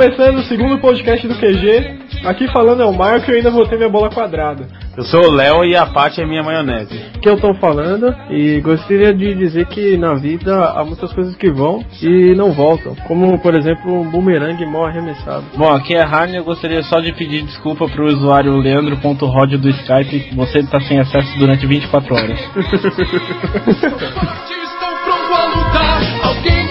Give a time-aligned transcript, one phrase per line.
[0.00, 2.24] Começando o segundo podcast do QG.
[2.24, 4.66] Aqui falando é o Marco e eu ainda vou ter minha bola quadrada.
[4.96, 6.98] Eu sou o Léo e a Paty é minha maionese.
[7.20, 11.50] Que eu tô falando e gostaria de dizer que na vida há muitas coisas que
[11.50, 15.44] vão e não voltam, como por exemplo um bumerangue mal arremessado.
[15.54, 20.34] Bom, aqui é Harney, eu gostaria só de pedir desculpa pro usuário leandro.rod do Skype,
[20.34, 22.40] você está sem acesso durante 24 horas.
[26.22, 26.68] Alguém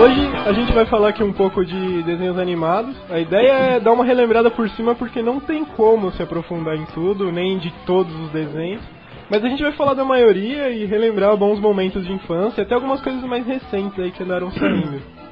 [0.00, 2.96] Hoje a gente vai falar aqui um pouco de desenhos animados.
[3.10, 6.86] A ideia é dar uma relembrada por cima porque não tem como se aprofundar em
[6.86, 8.82] tudo, nem de todos os desenhos.
[9.28, 13.02] Mas a gente vai falar da maioria e relembrar bons momentos de infância, até algumas
[13.02, 15.02] coisas mais recentes aí que andaram saindo.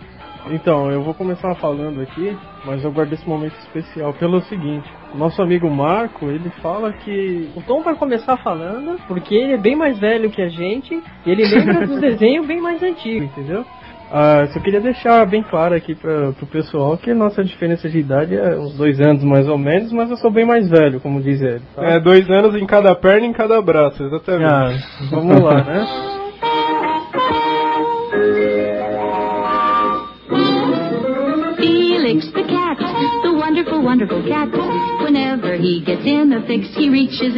[0.50, 2.34] Então, eu vou começar falando aqui,
[2.64, 4.88] mas eu guardei esse momento especial pelo seguinte.
[5.14, 9.76] Nosso amigo Marco, ele fala que O Tom vai começar falando, porque ele é bem
[9.76, 10.94] mais velho que a gente,
[11.26, 13.28] e ele lembra dos desenhos bem mais antigos.
[13.30, 13.66] entendeu?
[14.10, 18.36] Ah, só queria deixar bem claro aqui para o pessoal que nossa diferença de idade
[18.36, 21.40] é uns dois anos mais ou menos, mas eu sou bem mais velho, como diz
[21.42, 21.60] ele.
[21.76, 21.84] tá?
[21.84, 24.50] É, dois anos em cada perna e em cada braço, exatamente.
[24.50, 24.70] Ah,
[25.10, 25.86] vamos lá, né?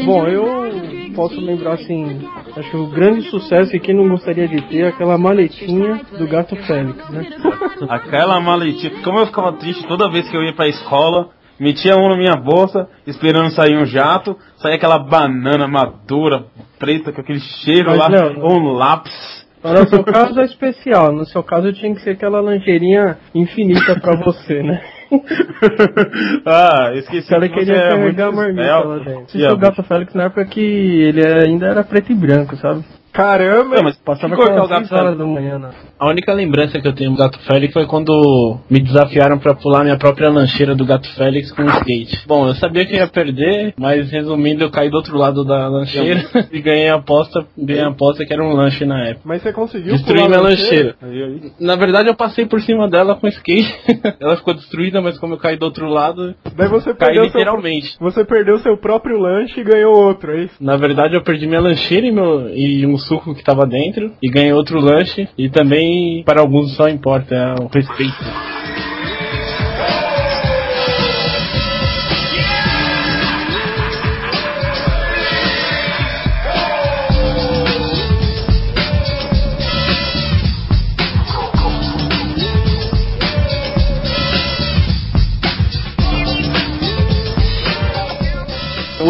[0.05, 4.61] Bom, eu posso lembrar assim, acho que o grande sucesso e quem não gostaria de
[4.63, 7.27] ter é aquela maletinha do gato Félix, né?
[7.89, 8.93] Aquela maletinha.
[9.03, 12.17] Como eu ficava triste toda vez que eu ia pra escola, metia a mão na
[12.17, 16.47] minha bolsa, esperando sair um jato, saía aquela banana madura,
[16.79, 18.09] preta, com aquele cheiro Mas, lá,
[18.39, 19.41] ou um lápis.
[19.63, 23.99] Para o seu caso é especial, no seu caso tinha que ser aquela lancheirinha infinita
[24.01, 24.81] pra você, né?
[26.47, 29.37] ah, esqueci O cara que queria é carregar a marmita lá dentro.
[29.37, 32.57] E, Isso ó, o gato Félix na época que ele ainda era preto e branco,
[32.57, 32.85] sabe?
[33.13, 33.77] Caramba!
[33.77, 35.71] Não, mas Passava cor com é o gato 6 horas da manhã, né?
[35.99, 39.85] A única lembrança que eu tenho do Gato Félix foi quando me desafiaram pra pular
[39.85, 42.27] minha própria lancheira do Gato Félix com um skate.
[42.27, 46.25] Bom, eu sabia que ia perder, mas resumindo, eu caí do outro lado da lancheira
[46.51, 49.23] e ganhei a aposta, ganhei a aposta que era um lanche na época.
[49.25, 50.95] Mas você conseguiu Destruí minha lancheira.
[51.03, 51.53] Aí, aí.
[51.61, 53.75] Na verdade, eu passei por cima dela com skate.
[54.21, 57.39] Ela ficou destruída, mas como eu caí do outro lado, Daí você caí perdeu, seu,
[57.41, 57.97] literalmente.
[58.01, 60.55] você perdeu seu próprio lanche e ganhou outro, é isso?
[60.61, 64.13] Na verdade, eu perdi minha lancheira e, meu, e um suco que tava dentro.
[64.23, 65.29] E ganhei outro lanche.
[65.37, 68.15] E também, para alguns, só importa o respeito.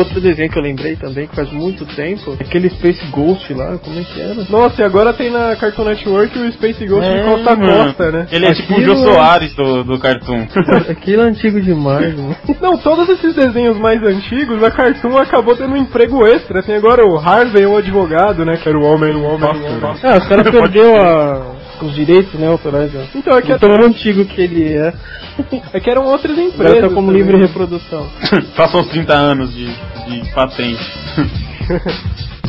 [0.00, 3.99] Outro desenho que eu lembrei também, que faz muito tempo, aquele Space Ghost lá, como
[3.99, 4.44] é que era?
[4.49, 7.85] Nossa, e agora tem na Cartoon Network o Space Ghost de É, costa a mano.
[7.85, 8.26] costa, né?
[8.32, 10.47] Ele é tipo o Aquilo Jô Soares do, do Cartoon.
[10.91, 12.37] Aquilo é antigo demais, mano.
[12.61, 16.62] Não, todos esses desenhos mais antigos, a Cartoon acabou tendo um emprego extra.
[16.62, 18.56] Tem agora o Harvey, o advogado, né?
[18.56, 19.81] Que era o homem, o homem, o homem.
[20.03, 22.91] Ah, os caras perdeu a, os direitos, né, autorais.
[22.94, 23.00] ó.
[23.15, 24.93] Então, é que, De tão antigo que ele é.
[25.73, 26.81] é que eram outras empresas.
[26.81, 27.23] tá como também.
[27.23, 28.09] livre reprodução.
[28.56, 30.81] Passam uns 30 anos de, de patente.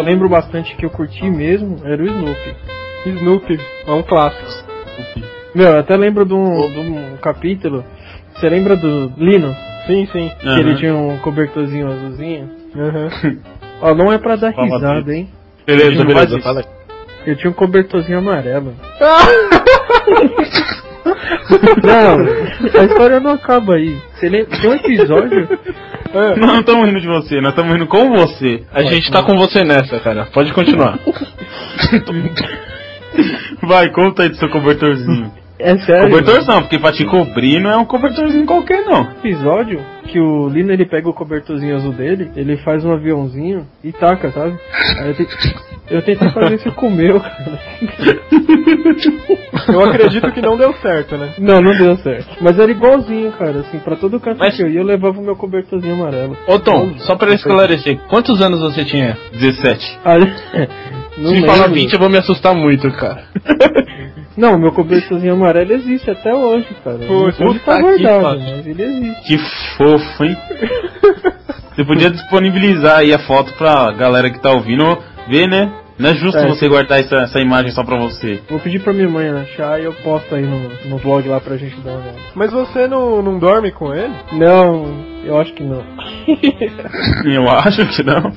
[0.00, 2.56] eu lembro bastante que eu curti mesmo era o Snoopy.
[3.06, 4.64] Snoopy, é um clássico.
[5.54, 7.84] Meu, eu até lembro de um, de um capítulo.
[8.34, 9.54] Você lembra do Lino?
[9.86, 10.30] Sim, sim.
[10.40, 12.50] Que ele tinha um cobertorzinho azulzinho.
[12.74, 13.08] Aham.
[13.82, 15.28] Ó, não é pra dar Fala risada, hein?
[15.66, 16.66] Beleza, beleza, fala aí.
[17.26, 18.74] Eu tinha um cobertorzinho amarelo.
[21.82, 23.96] Não, a história não acaba aí.
[24.14, 24.58] Você lembra?
[24.58, 25.48] Tem um episódio.
[26.12, 26.36] É.
[26.36, 28.64] Nós não estamos rindo de você, nós estamos rindo com você.
[28.72, 30.26] A gente tá com você nessa, cara.
[30.32, 30.98] Pode continuar.
[33.62, 35.32] Vai, conta aí do seu cobertorzinho.
[35.58, 36.08] É sério.
[36.08, 39.02] Cobertor não, porque pra te cobrir não é um cobertorzinho qualquer não.
[39.22, 43.92] episódio que o Lino ele pega o cobertorzinho azul dele, ele faz um aviãozinho e
[43.92, 44.58] taca, sabe?
[44.98, 45.26] Aí eu, te...
[45.90, 47.58] eu tentei fazer isso com o meu, cara.
[49.68, 51.34] Eu acredito que não deu certo, né?
[51.38, 52.28] Não, não deu certo.
[52.40, 55.22] Mas era igualzinho, cara, assim, pra todo canto Mas- que eu ia, eu levava o
[55.22, 56.36] meu cobertorzinho amarelo.
[56.46, 59.16] Ô Tom, só pra esclarecer, quantos anos você tinha?
[59.32, 59.98] 17.
[60.04, 60.16] Ah,
[61.18, 63.24] não Se me falar 20 eu vou me assustar muito, cara.
[64.36, 66.98] Não, meu cobertorzinho amarelo existe até hoje, cara.
[66.98, 69.22] Pô, puta tá que guardado, mas ele existe.
[69.26, 69.38] Que
[69.76, 70.36] fofo, hein?
[71.74, 74.96] Você podia disponibilizar aí a foto pra galera que tá ouvindo
[75.30, 75.72] ver, né?
[75.98, 76.48] Não é justo É.
[76.48, 78.40] você guardar essa, essa imagem só pra você.
[78.48, 81.56] Vou pedir pra minha mãe achar e eu posto aí no, no blog lá pra
[81.58, 82.18] gente dar uma olhada.
[82.34, 84.14] Mas você não, não dorme com ele?
[84.32, 84.86] Não,
[85.24, 85.82] eu acho que não.
[87.24, 88.32] Eu acho que não.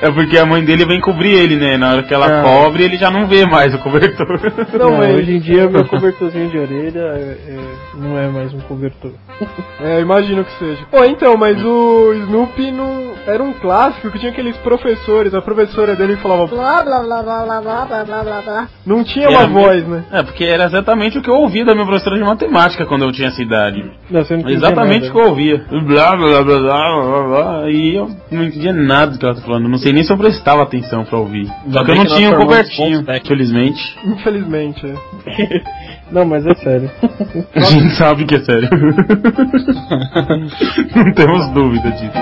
[0.00, 1.76] É porque a mãe dele vem cobrir ele, né?
[1.76, 2.42] Na hora que ela Ah.
[2.42, 4.40] cobre, ele já não vê mais o cobertor.
[4.78, 8.52] Não, Não, mas- hoje em dia meu cobertorzinho de orelha é- é- não é mais
[8.52, 9.12] um cobertor.
[9.80, 10.84] É, imagino que seja.
[10.90, 13.14] Pô, então, mas o Snoopy não.
[13.26, 17.42] Era um clássico que tinha aqueles professores, a professora dele falava blá blá blá blá
[17.44, 18.68] blá blá blá blá blá blá.
[18.86, 20.04] Não tinha uma voz, né?
[20.12, 23.12] É, porque era exatamente o que eu ouvia da minha professora de matemática quando eu
[23.12, 23.82] tinha essa idade.
[24.10, 25.64] Não, você não Exatamente o que eu ouvia.
[25.68, 29.42] Blá, blá, blá, blá, blá, blá, e eu não entendia nada do que ela tá
[29.42, 29.68] falando.
[29.68, 31.46] Não sei nem se eu prestava atenção pra ouvir.
[31.70, 33.18] Só que eu não que tinha um cobertinho, né?
[33.22, 33.98] infelizmente.
[34.04, 34.94] Infelizmente, é.
[36.12, 36.90] Não, mas é sério.
[37.56, 38.68] A gente sabe que é sério.
[40.94, 42.12] não temos dúvida disso.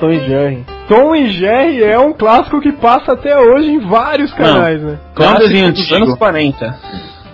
[0.00, 0.64] Tom e Jerry.
[0.88, 4.98] Tom e Jerry é um clássico que passa até hoje em vários canais, né?
[5.18, 6.78] É um desenho dos anos 40.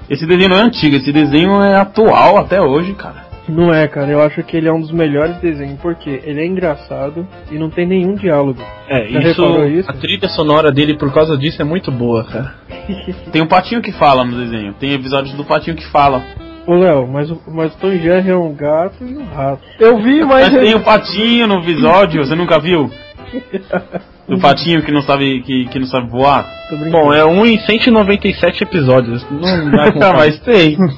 [0.09, 3.25] Esse desenho não é antigo, esse desenho é atual até hoje, cara.
[3.49, 4.11] Não é, cara.
[4.11, 7.69] Eu acho que ele é um dos melhores desenhos, porque ele é engraçado e não
[7.69, 8.63] tem nenhum diálogo.
[8.89, 9.91] É, Já isso, isso?
[9.91, 12.55] a trilha sonora dele por causa disso é muito boa, cara.
[13.33, 14.73] Tem um patinho que fala no desenho.
[14.75, 16.23] Tem episódios do patinho que fala.
[16.67, 19.61] Ô, Léo, mas, o- mas o Tom Jerry é um gato e um rato.
[19.79, 20.51] Eu vi, mas.
[20.51, 22.91] Mas tem o patinho no episódio, você nunca viu?
[24.29, 26.47] O patinho que não sabe que, que não sabe voar?
[26.91, 29.27] Bom, é um em 197 episódios.
[29.31, 30.77] Não dá mas tem.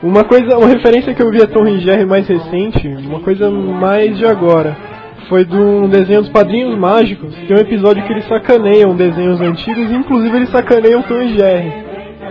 [0.00, 4.16] Uma coisa, uma referência que eu vi a Tom Jerry mais recente, uma coisa mais
[4.16, 4.76] de agora,
[5.28, 7.34] foi de um desenho dos Padrinhos Mágicos.
[7.34, 11.72] Tem um episódio que eles sacaneiam desenhos antigos, inclusive eles sacaneiam Tom Jerry.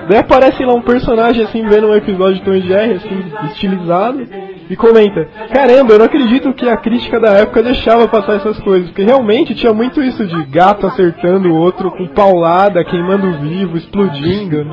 [0.07, 4.25] Daí aparece lá um personagem assim vendo um episódio de Tom Jerry, assim, estilizado,
[4.69, 8.89] e comenta: Caramba, eu não acredito que a crítica da época deixava passar essas coisas,
[8.89, 14.65] porque realmente tinha muito isso de gato acertando o outro com paulada, queimando vivo, explodindo.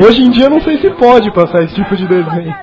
[0.00, 2.54] Hoje em dia eu não sei se pode passar esse tipo de desenho.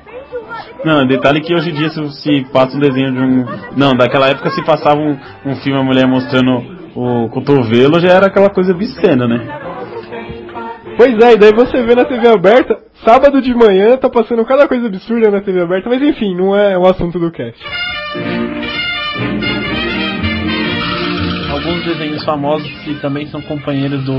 [0.84, 3.46] Não, detalhe que hoje em dia se, se passa um desenho de um.
[3.76, 8.26] Não, daquela época se passava um, um filme a mulher mostrando o cotovelo, já era
[8.26, 9.40] aquela coisa obscena, né?
[10.96, 14.66] Pois é, e daí você vê na TV aberta, sábado de manhã tá passando cada
[14.68, 17.58] coisa absurda na TV aberta, mas enfim, não é o assunto do cast.
[21.52, 24.12] Alguns desenhos famosos que também são companheiros do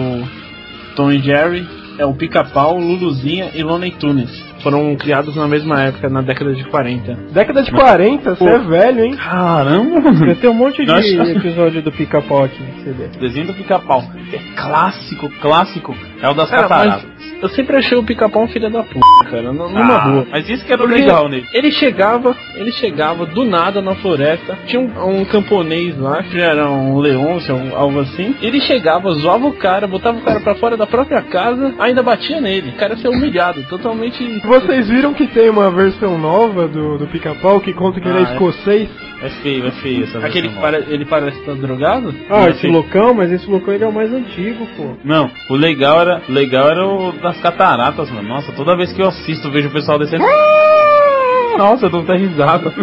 [0.96, 1.66] Tom e Jerry
[1.98, 4.30] é o Pica-Pau, Luluzinha e Looney Tunes.
[4.64, 7.14] foram criados na mesma época, na década de 40.
[7.32, 9.16] Década de 40, você é velho, hein?
[9.16, 11.32] Caramba, Eu tenho um monte de Nossa.
[11.32, 13.08] episódio do pica-pau aqui no CD.
[13.20, 14.04] Desenho do pica-pau.
[14.34, 15.96] É clássico, clássico.
[16.22, 17.06] É o das Cara, cataratas.
[17.42, 19.00] eu sempre achei o pica-pau um filho da puta,
[19.30, 20.28] cara, numa Ah, boa.
[20.32, 21.48] Mas isso que era Porque legal nele.
[21.54, 26.70] Ele chegava, ele chegava do nada na floresta, tinha um, um camponês lá, que era
[26.70, 28.36] um leôncio, um- algo assim.
[28.42, 32.40] Ele chegava, zoava o cara, botava o cara pra fora da própria casa, ainda batia
[32.40, 32.70] nele.
[32.70, 34.24] O cara ser humilhado, totalmente.
[34.46, 38.22] Vocês viram que tem uma versão nova do, do pica-pau que conta que ele é
[38.22, 38.34] Ah, é.
[38.34, 38.90] escocês?
[39.24, 42.12] É feio, é feio essa Aquele que versão pare- ele parece estar drogado?
[42.28, 42.72] Ah, Não, esse sim.
[42.72, 44.96] loucão, mas esse loucão ele é o mais antigo, pô.
[45.04, 48.28] Não, o legal era, o legal era o das cataratas, mano.
[48.28, 50.26] Nossa, toda vez que eu assisto, vejo o pessoal descendo.
[51.58, 52.72] Nossa, eu dou muita risada.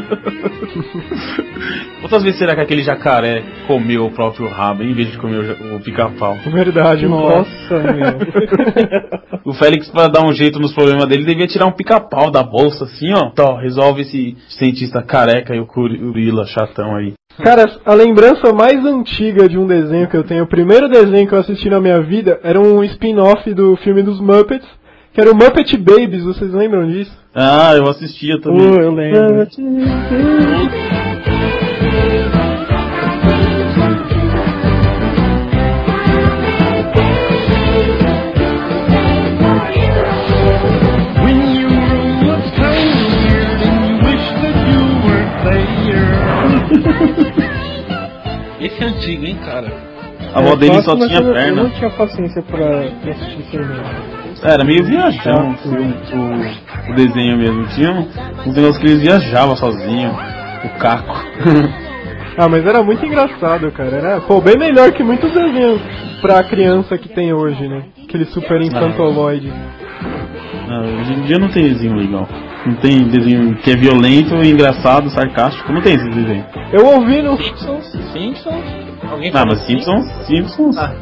[2.01, 5.81] Quantas vezes será que aquele jacaré comeu o próprio rabo em vez de comer o,
[5.81, 6.37] pica-pau?
[6.47, 8.19] Verdade, Nossa, meu.
[9.49, 12.85] O Félix, pra dar um jeito nos problemas dele, devia tirar um pica-pau da bolsa,
[12.85, 13.31] assim, ó.
[13.31, 17.15] Tó, resolve esse cientista careca e o gorila chatão aí.
[17.42, 21.35] Cara, a lembrança mais antiga de um desenho que eu tenho, o primeiro desenho que
[21.35, 24.66] eu assisti na minha vida, era um spin-off do filme dos Muppets,
[25.12, 27.16] que era o Muppet Babies, vocês lembram disso?
[27.35, 28.66] Ah, eu assistia também.
[28.66, 29.49] eu lembro.
[48.61, 49.73] Esse é antigo, hein, cara?
[50.35, 51.62] A avó dele Eu só tinha eu- Eu perna.
[51.62, 52.59] não tinha paciência pra
[53.02, 53.85] pra assistir cinema.
[54.43, 55.69] Era meio viajão o,
[56.88, 57.67] o, o desenho mesmo.
[57.69, 58.09] Tinha um-
[58.47, 60.11] uns negócios que eles viajavam sozinho.
[60.64, 61.14] O caco.
[62.40, 63.97] Ah, mas era muito engraçado, cara.
[63.97, 65.81] Era, pô, bem melhor que muitos desenhos
[66.21, 67.83] pra criança que tem hoje, né?
[68.05, 69.52] Aquele super infantoloide.
[70.71, 72.28] Ah, hoje em dia não tem desenho legal.
[72.67, 75.73] Não tem desenho que é violento, engraçado, sarcástico.
[75.73, 76.45] Não tem esse desenho.
[76.73, 77.37] Eu ouvi no.
[77.37, 77.93] Simpsons?
[78.12, 78.65] Simpsons?
[79.11, 80.77] Alguém Ah, mas Simpsons, Simpsons.
[80.77, 80.93] Ah.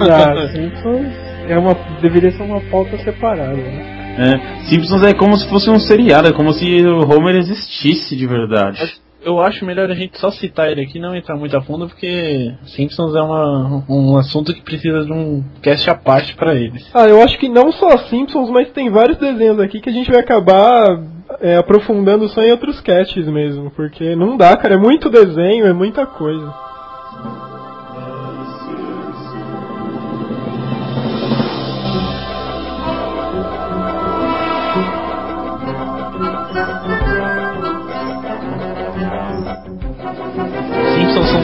[0.00, 1.06] Ah, Simpsons
[1.48, 3.96] é uma, deveria ser uma pauta separada, né?
[4.18, 8.26] É, Simpsons é como se fosse um seriado, é como se o Homer existisse de
[8.26, 8.98] verdade.
[9.26, 12.54] Eu acho melhor a gente só citar ele aqui não entrar muito a fundo, porque
[12.64, 16.88] Simpsons é uma, um assunto que precisa de um cast à parte pra eles.
[16.94, 20.12] Ah, eu acho que não só Simpsons, mas tem vários desenhos aqui que a gente
[20.12, 21.02] vai acabar
[21.40, 23.68] é, aprofundando só em outros casts mesmo.
[23.72, 24.74] Porque não dá, cara.
[24.74, 26.54] É muito desenho, é muita coisa.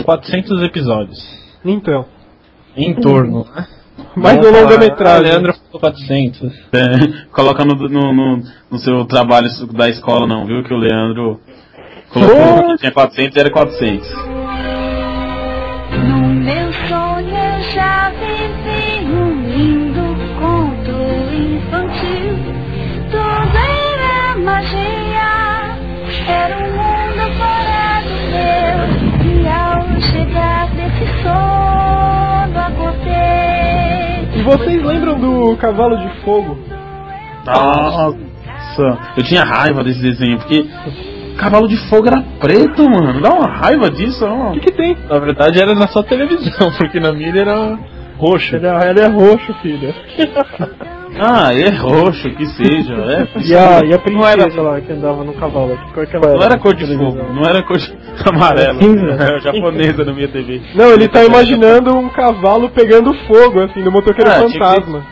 [0.05, 1.19] 400 episódios.
[1.65, 2.07] Então.
[2.77, 3.67] Em torno, né?
[4.17, 5.31] Mais um longa-metragem.
[5.31, 6.53] Leandro falou 400.
[6.73, 10.63] É, coloca no, no, no, no seu trabalho da escola não, viu?
[10.65, 11.41] Que o Leandro
[12.11, 14.42] colocou que tinha 400 e era 400.
[34.59, 36.59] Vocês lembram do Cavalo de Fogo?
[37.45, 40.67] Nossa, eu tinha raiva desse desenho, porque
[41.37, 43.21] Cavalo de Fogo era preto, mano.
[43.21, 44.53] Dá uma raiva disso, O ó.
[44.53, 44.97] que, que tem?
[45.09, 47.79] Na verdade era na sua televisão, porque na minha ele era
[48.27, 48.57] roxo.
[48.57, 49.95] Ele é, ele é roxo, filho.
[51.25, 52.95] Ah, ele é roxo, que seja.
[52.95, 56.07] É, E a, e a não era, princesa lá que andava no cavalo, que cor
[56.07, 56.37] que ela era?
[56.39, 57.13] não era cor de Televisão.
[57.27, 57.93] fogo, não era cor de
[58.27, 58.83] amarelo.
[58.83, 59.11] Cinza.
[59.23, 60.63] Era japonesa na minha TV.
[60.75, 65.05] Não, ele tá imaginando um cavalo pegando fogo, assim, no motoqueiro Ah, fantasma.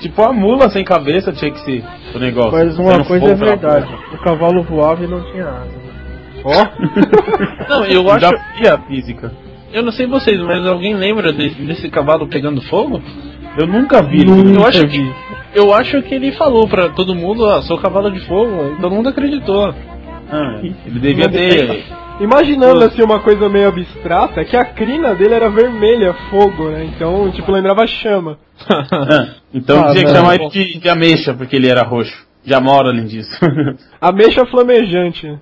[0.00, 2.50] Tipo a mula sem cabeça tinha que ser o negócio.
[2.52, 5.66] Mas uma coisa é verdade, o cavalo voava e não tinha asa.
[5.66, 6.42] né?
[6.44, 6.66] Ó.
[7.70, 8.20] Não, eu acho.
[8.20, 9.30] já vi a física.
[9.74, 13.02] Eu não sei vocês, mas alguém lembra desse, desse cavalo pegando fogo?
[13.58, 14.24] Eu nunca vi.
[14.24, 15.12] Eu acho que.
[15.52, 18.94] Eu acho que ele falou pra todo mundo, ó, sou cavalo de fogo, e todo
[18.94, 19.74] mundo acreditou.
[20.30, 21.84] Ah, ele devia ter.
[22.20, 26.84] Imaginando assim uma coisa meio abstrata, é que a crina dele era vermelha, fogo, né?
[26.84, 28.38] Então, tipo, lembrava chama.
[28.70, 32.14] Ah, então Ah, tinha que chamar ele de, de ameixa, porque ele era roxo.
[32.44, 33.36] De amora, além disso.
[34.00, 35.36] Ameixa flamejante.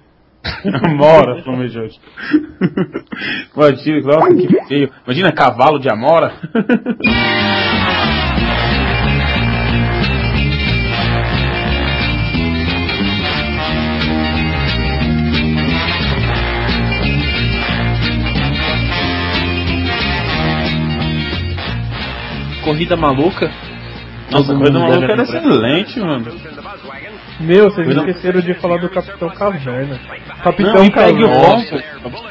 [0.83, 2.01] Amora, flamejante.
[3.55, 4.91] Imagina, nossa, que feio.
[5.05, 6.33] Imagina cavalo de amora.
[22.65, 23.51] Corrida maluca.
[24.31, 26.27] Nossa, a coisa do maluco era excelente, mano.
[27.43, 28.07] Meu, vocês Não.
[28.07, 29.99] esqueceram de falar do Capitão Caverna.
[30.43, 31.65] Capitão Não, pegue o Caverna.
[31.65, 32.23] pombo.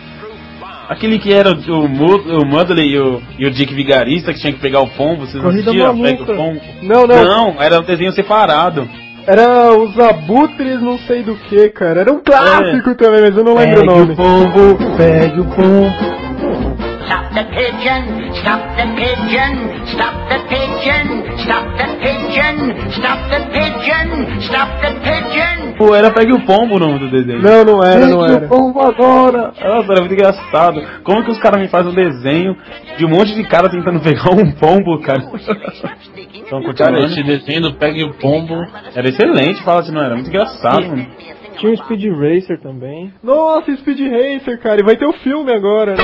[0.90, 4.52] Aquele que era o, Mu- o Mudley e o, e o Dick Vigarista que tinha
[4.52, 6.04] que pegar o pombo, vocês não Corrida maluca.
[6.10, 6.62] Pega o pombo.
[6.82, 8.88] Não, não, Não, era um desenho separado.
[9.26, 12.02] Era os abutres não sei do que, cara.
[12.02, 14.16] Era um clássico também, mas eu não lembro o nome.
[14.16, 16.31] pombo, pegue o pombo.
[17.32, 18.34] Stop the pigeon!
[18.36, 19.88] Stop the pigeon!
[19.88, 21.38] Stop the pigeon!
[21.40, 22.92] Stop the pigeon!
[22.92, 24.42] Stop the pigeon!
[24.42, 25.74] Stop the pigeon!
[25.78, 27.42] Pô, era Pegue o Pombo o nome do desenho.
[27.42, 28.48] Não, não era, não era.
[28.48, 29.54] pombo agora.
[29.64, 30.82] Nossa, era muito engraçado.
[31.04, 32.56] Como que os caras me fazem um desenho
[32.98, 35.22] de um monte de cara tentando pegar um pombo, cara?
[35.24, 37.06] Então, Cara, continuando.
[37.06, 38.56] esse desenho do Pegue o Pombo.
[38.94, 40.16] Era excelente, fala se não era.
[40.16, 41.08] Muito engraçado, mano.
[41.58, 43.14] Tinha o Speed Racer também.
[43.24, 44.82] Nossa, Speed Racer, cara.
[44.82, 46.04] E vai ter o filme agora, né?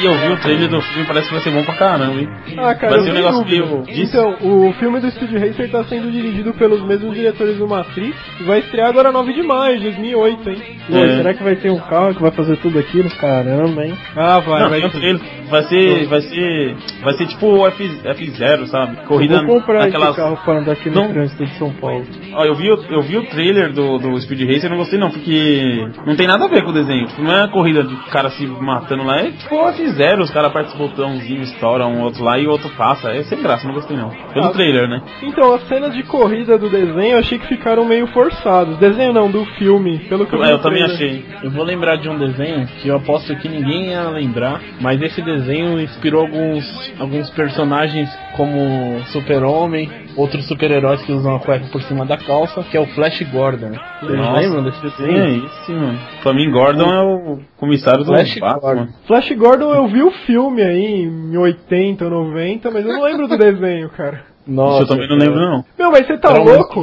[0.00, 2.28] e eu vi o trailer do filme, parece que vai ser bom pra caramba, hein?
[2.58, 3.84] Ah, cara, Vai ser um negócio disso.
[3.88, 8.44] Então, o filme do Speed Racer tá sendo dirigido pelos mesmos diretores do Matrix e
[8.44, 10.62] vai estrear agora 9 de maio de 2008, hein?
[10.88, 11.16] Pô, É.
[11.16, 13.08] será que vai ter um carro que vai fazer tudo aquilo?
[13.10, 13.94] Caramba, hein?
[14.16, 14.84] Ah, vai, Não, vai.
[14.84, 15.20] um trailer.
[15.48, 18.96] Vai ser, vai ser, vai ser tipo o F, F0, sabe?
[19.06, 20.08] Corrida Eu vou comprar naquelas...
[20.10, 22.04] esse carro para andar aqui no trânsito de São Paulo.
[22.34, 24.98] Ó, eu vi, o- eu vi o trailer do, do Speed Racer e não gostei
[24.98, 27.06] não, porque não tem nada a ver com o desenho.
[27.06, 30.30] Tipo, não é a corrida de cara se matando lá, é tipo o F0, os
[30.30, 33.10] caras apertam o botãozinho, estoura um outro lá e o outro passa.
[33.10, 34.10] É sem graça, não gostei não.
[34.32, 34.50] Pelo Ah.
[34.50, 35.02] trailer, né?
[35.22, 38.76] Então, as cenas de corrida do desenho eu achei que ficaram meio forçadas.
[38.78, 41.24] Desenho não, do filme, pelo que eu É, eu também achei.
[41.42, 45.22] Eu vou lembrar de um desenho que eu aposto que ninguém ia lembrar, mas esse
[45.22, 52.04] desenho inspirou alguns, alguns personagens como Super-Homem, outros super-heróis que usam a cueca por cima
[52.04, 53.72] da calça, que é o Flash Gordon.
[54.00, 54.40] Vocês Nossa.
[54.40, 55.18] lembram desse Sim, desenho?
[55.24, 55.98] é isso, mano.
[56.22, 58.60] Pra mim, Gordon é o comissário do Flash Batman.
[58.60, 58.88] Gordon.
[59.06, 63.28] Flash Gordon eu vi o filme aí em 80 ou 90, mas eu não lembro
[63.28, 64.22] do desenho, cara.
[64.46, 65.64] Isso eu também não lembro não.
[65.78, 66.82] Meu, mas você tá louco?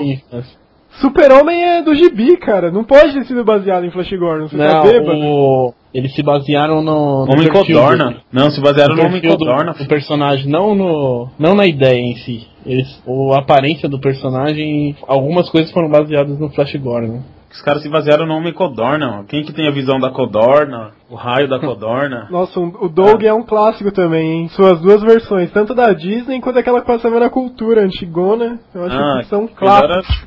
[1.02, 2.72] Super-Homem é do gibi, cara.
[2.72, 4.48] Não pode ter sido baseado em Flash Gordon.
[4.48, 5.20] Você tá Não, bêbado?
[5.20, 5.74] o...
[5.94, 8.12] eles se basearam no, no Homem Codorna.
[8.12, 9.74] do- Não, se basearam no Homem perfil do, Codorna.
[9.74, 12.48] do personagem, não no, não na ideia em si.
[12.66, 17.22] Eles, o, a aparência do personagem, algumas coisas foram baseadas no Flash Gordon.
[17.52, 19.08] Os caras se basearam no Homem Codorna.
[19.12, 19.24] mano.
[19.30, 20.92] Quem que tem a visão da Codorna?
[21.10, 22.28] O raio da Codorna?
[22.32, 24.48] Nossa, um- o Doug é um clássico também, hein?
[24.50, 28.60] Suas duas versões, tanto da Disney quanto aquela que passava na cultura antigona.
[28.74, 30.26] Eu acho Ah, que são clássicos.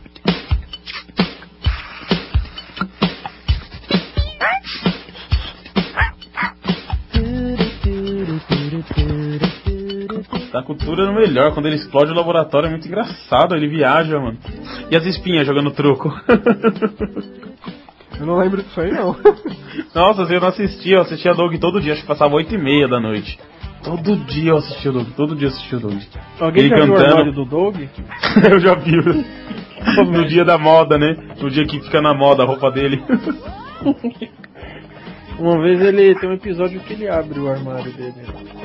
[10.59, 11.55] Da cultura no melhor.
[11.55, 13.55] Quando ele explode o laboratório é muito engraçado.
[13.55, 14.37] Ele viaja, mano.
[14.91, 16.13] E as espinhas jogando truco?
[18.19, 19.17] Eu não lembro disso aí, não.
[19.95, 20.97] Nossa, eu não assistia.
[20.97, 21.93] Eu assistia Doug todo dia.
[21.93, 23.39] Acho que passava 8 e meia da noite.
[23.85, 25.07] Todo dia eu assistia o Doug.
[25.17, 26.03] Todo dia eu assistia o Doug.
[26.41, 27.33] Alguém Ele já viu o cantando.
[27.33, 27.77] do Doug?
[28.51, 28.97] eu já vi.
[30.11, 31.17] No dia da moda, né?
[31.41, 33.01] No dia que fica na moda a roupa dele.
[35.39, 38.15] Uma vez ele tem um episódio que ele abre o armário dele.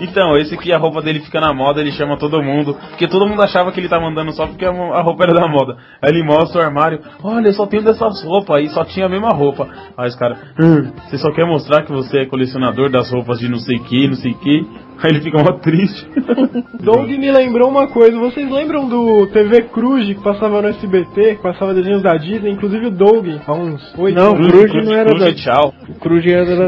[0.01, 2.75] Então, esse que a roupa dele fica na moda, ele chama todo mundo.
[2.89, 5.77] Porque todo mundo achava que ele tá mandando só porque a roupa era da moda.
[6.01, 6.99] Aí ele mostra o armário.
[7.23, 9.67] Olha, eu só tenho dessas roupas aí, só tinha a mesma roupa.
[9.97, 13.47] Aí os caras, "Hum, você só quer mostrar que você é colecionador das roupas de
[13.49, 14.65] não sei que, não sei que.
[15.03, 16.07] Aí ele fica mó triste.
[16.81, 18.17] Doug me lembrou uma coisa.
[18.19, 22.51] Vocês lembram do TV Cruz que passava no SBT, que passava desenhos da Disney?
[22.51, 24.47] Inclusive o Doug, há uns oito Não, anos.
[24.47, 25.73] Cruz não era Cruz da- tchau.
[25.89, 26.62] O Cruz era da,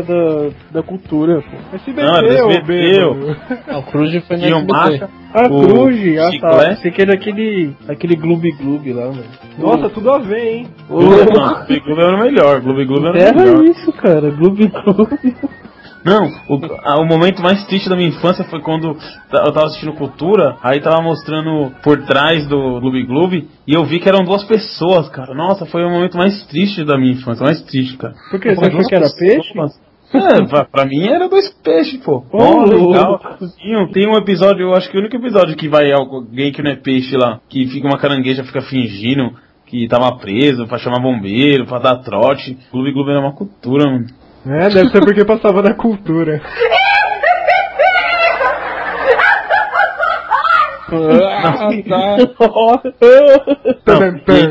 [0.72, 1.76] da cultura, pô.
[1.76, 3.00] SBT, Não, era ô SBT.
[3.68, 4.72] Ah, o Cruz foi no SBT.
[4.72, 6.76] Macha, Ah, Cruz, ah tá.
[6.76, 9.24] Você que era aquele, aquele Gloob Gloob lá, mano.
[9.58, 10.68] Nossa, tudo a ver, hein?
[10.90, 12.62] Gloob Gloob era o melhor.
[12.62, 13.64] Gloob Gloob era o Era melhor.
[13.66, 15.36] isso, cara, Gloob Gloob.
[16.06, 19.92] Não, o, a- o momento mais triste da minha infância foi quando eu tava assistindo
[19.94, 24.44] Cultura, aí tava mostrando por trás do Gloob Gloob, e eu vi que eram duas
[24.44, 25.34] pessoas, cara.
[25.34, 28.14] Nossa, foi o momento mais triste da minha infância, mais triste, cara.
[28.30, 28.54] Por quê?
[28.54, 29.52] Você achou que era peixe?
[30.14, 32.24] É, pra, mim era dois peixes, pô.
[32.32, 33.20] Ó, legal.
[33.40, 36.72] Tem, tem um episódio, eu acho que o único episódio que vai alguém que não
[36.72, 39.34] é peixe lá, que fica uma carangueja, fica fingindo
[39.66, 42.58] que tava preso pra chamar bombeiro, pra dar trote.
[42.72, 44.06] Gloob Gloob era uma cultura, mano.
[44.46, 46.42] É, deve ser porque passava na cultura.
[50.92, 52.18] Ah, tá.
[53.88, 54.50] Não, e tem-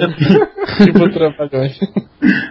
[0.84, 1.78] tipo Trapalhões.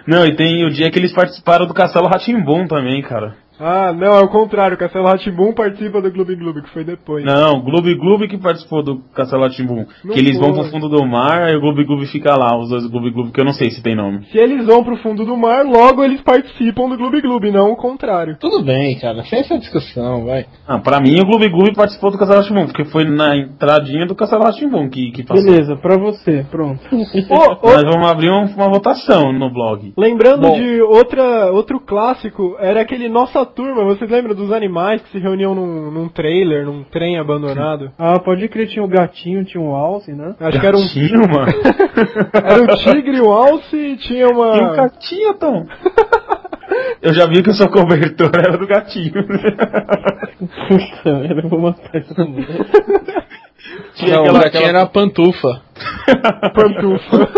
[0.06, 3.36] Não, e tem o dia que eles participaram do Castelo Ratimbum também, cara.
[3.58, 4.76] Ah, não, é o contrário.
[4.76, 7.24] Castelo Ratimbum participa do Gloob Gloob, que foi depois.
[7.24, 9.86] Não, Gloob Gloob que participou do Castelo Timbum.
[10.04, 12.68] Não Que eles vão pro fundo do mar e o Gloob Gloob fica lá, os
[12.70, 14.24] dois Gloob Gloob, que eu não sei se tem nome.
[14.32, 17.76] Se eles vão pro fundo do mar, logo eles participam do Gloob Gloob, não o
[17.76, 18.36] contrário.
[18.40, 19.22] Tudo bem, cara.
[19.24, 20.46] Sem essa discussão, vai.
[20.66, 24.14] Ah, pra mim o Gloob Gloob participou do Castelo Timbum, porque foi na entradinha do
[24.16, 25.44] Castelo Timbum que, que passou.
[25.44, 26.80] Beleza, pra você, pronto.
[27.30, 29.92] Ô, ô, Nós vamos abrir um- uma votação no blog.
[29.96, 30.54] Lembrando Bom.
[30.58, 35.54] de outra, outro clássico, era aquele Nossa Turma, vocês lembram dos animais que se reuniam
[35.54, 37.90] num, num trailer, num trem abandonado?
[37.98, 40.34] Ah, pode crer, tinha o gatinho, tinha o alce, né?
[40.40, 41.52] Acho que era um, Gatinho, mano.
[42.32, 44.74] era um tigre, um alce e tinha E o uma...
[44.76, 45.66] gatinho, Tom?
[47.02, 49.12] Eu já vi que o seu cobertor era do gatinho.
[50.68, 51.10] Puta
[51.42, 52.66] eu vou matar essa mulher.
[53.94, 55.62] Tinha Não, o aquela- gatinho aquela- era a pantufa.
[56.54, 57.28] pantufa.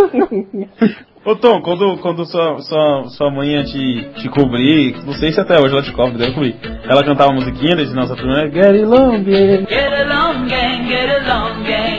[1.27, 5.41] Ô Tom, quando, quando sua, sua, sua mãe ia te, te cobrir, não sei se
[5.41, 6.55] até hoje ela te cobre, deve cobrir.
[6.89, 8.49] Ela cantava a musiquinha desse nossa turma?
[8.49, 9.67] Get along, yeah.
[9.67, 11.99] Get along, gang, get along, gang.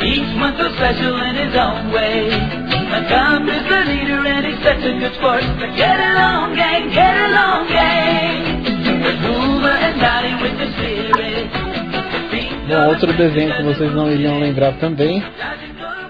[0.00, 2.30] Each one so special in his own way.
[2.30, 5.42] And Tom is the leader and he's such a good sport.
[5.58, 8.62] But get along, gang, get along, gang.
[9.02, 11.50] With Hoover and Dottie with the spirit.
[12.68, 15.20] Bom, outro desenho que vocês não iriam lembrar também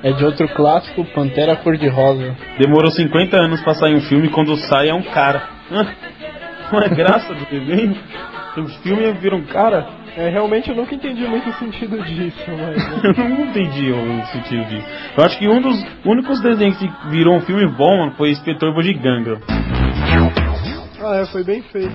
[0.03, 2.37] é de outro clássico, Pantera Cor-de-Rosa.
[2.59, 5.43] Demorou 50 anos pra sair um filme, quando sai é um cara.
[6.73, 7.97] Não é graça do desenho?
[8.57, 9.87] O filme vira um cara?
[10.17, 13.05] É, realmente eu nunca entendi muito o sentido disso, mas...
[13.19, 14.87] Eu não entendi o sentido disso.
[15.15, 19.39] Eu acho que um dos únicos desenhos que virou um filme bom foi Inspetor Bugiganga.
[21.03, 21.95] Ah, é, foi bem feito.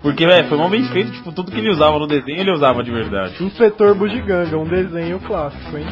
[0.00, 2.82] Porque, velho, foi mal bem feito, tipo, tudo que ele usava no desenho, ele usava
[2.82, 3.44] de verdade.
[3.44, 5.86] Inspetor Bugiganga, um desenho clássico, hein?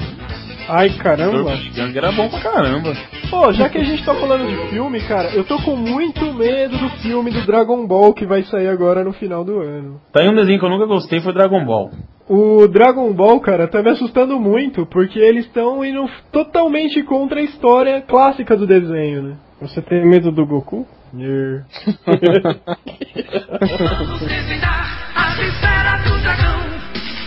[0.73, 1.51] Ai, caramba.
[1.51, 2.93] Bugiganga era bom pra caramba.
[3.29, 6.79] Pô, já que a gente tá falando de filme, cara, eu tô com muito medo
[6.79, 10.01] do filme do Dragon Ball que vai sair agora no final do ano.
[10.13, 11.91] Tá aí um desenho que eu nunca gostei, foi Dragon Ball.
[12.29, 17.43] O Dragon Ball, cara, tá me assustando muito, porque eles estão indo totalmente contra a
[17.43, 19.37] história clássica do desenho, né?
[19.61, 20.87] Você tem medo do Goku?
[21.13, 21.65] Nher.
[22.07, 22.21] Vamos
[24.23, 26.61] desvendar a esfera do dragão.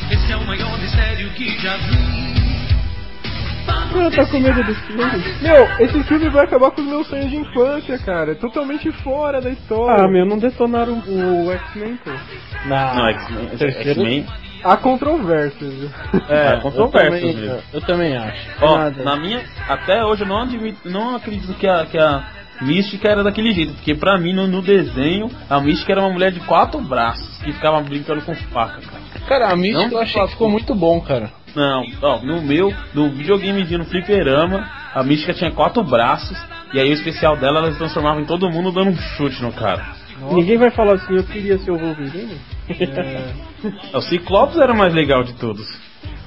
[0.10, 2.23] Esse é o maior mistério que já vi.
[3.96, 5.04] Eu tô com medo do filme.
[5.42, 8.32] Meu, esse filme vai acabar com os meus sonhos de infância, cara.
[8.32, 10.04] É Totalmente fora da história.
[10.04, 12.12] Ah, meu, não detonaram o X-Men, pô.
[12.66, 13.50] Não, X-Men.
[13.58, 14.26] X-Men.
[14.64, 15.74] Há controvérsias.
[15.74, 15.90] viu?
[16.30, 17.64] É, eu controvérsias também, mesmo.
[17.74, 18.48] eu também acho.
[18.62, 19.04] Ó, Nada.
[19.04, 19.44] na minha.
[19.68, 22.24] Até hoje eu não, admito, não acredito que a, que a
[22.62, 23.74] Mística era daquele jeito.
[23.74, 27.38] Porque pra mim, no, no desenho, a Mística era uma mulher de quatro braços.
[27.40, 29.04] Que ficava brincando com faca, cara.
[29.28, 31.30] Cara, a Mística Não eu achei que ficou muito bom, cara.
[31.56, 36.38] Não, ó, no meu, no videogamezinho no fliperama, a Mística tinha quatro braços.
[36.74, 39.52] E aí o especial dela, ela se transformava em todo mundo dando um chute no
[39.52, 39.86] cara.
[40.32, 42.38] Ninguém vai falar assim, eu queria ser o Wolverine?
[43.94, 45.66] O Ciclopes era o mais legal de todos.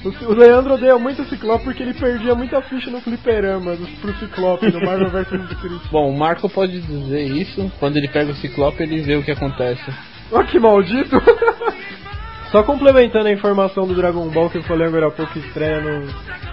[0.04, 3.90] O, o Leandro odeia muito o Ciclope porque ele perdia muita ficha no fliperama dos,
[4.00, 5.28] pro Ciclope, no Marvel vs.
[5.60, 5.88] Cristo.
[5.92, 7.70] Bom, o Marco pode dizer isso.
[7.78, 9.84] Quando ele pega o Ciclope, ele vê o que acontece.
[10.30, 11.16] Ó que maldito!
[12.50, 15.80] Só complementando a informação do Dragon Ball que eu falei agora há pouco que estreia
[15.80, 16.06] no,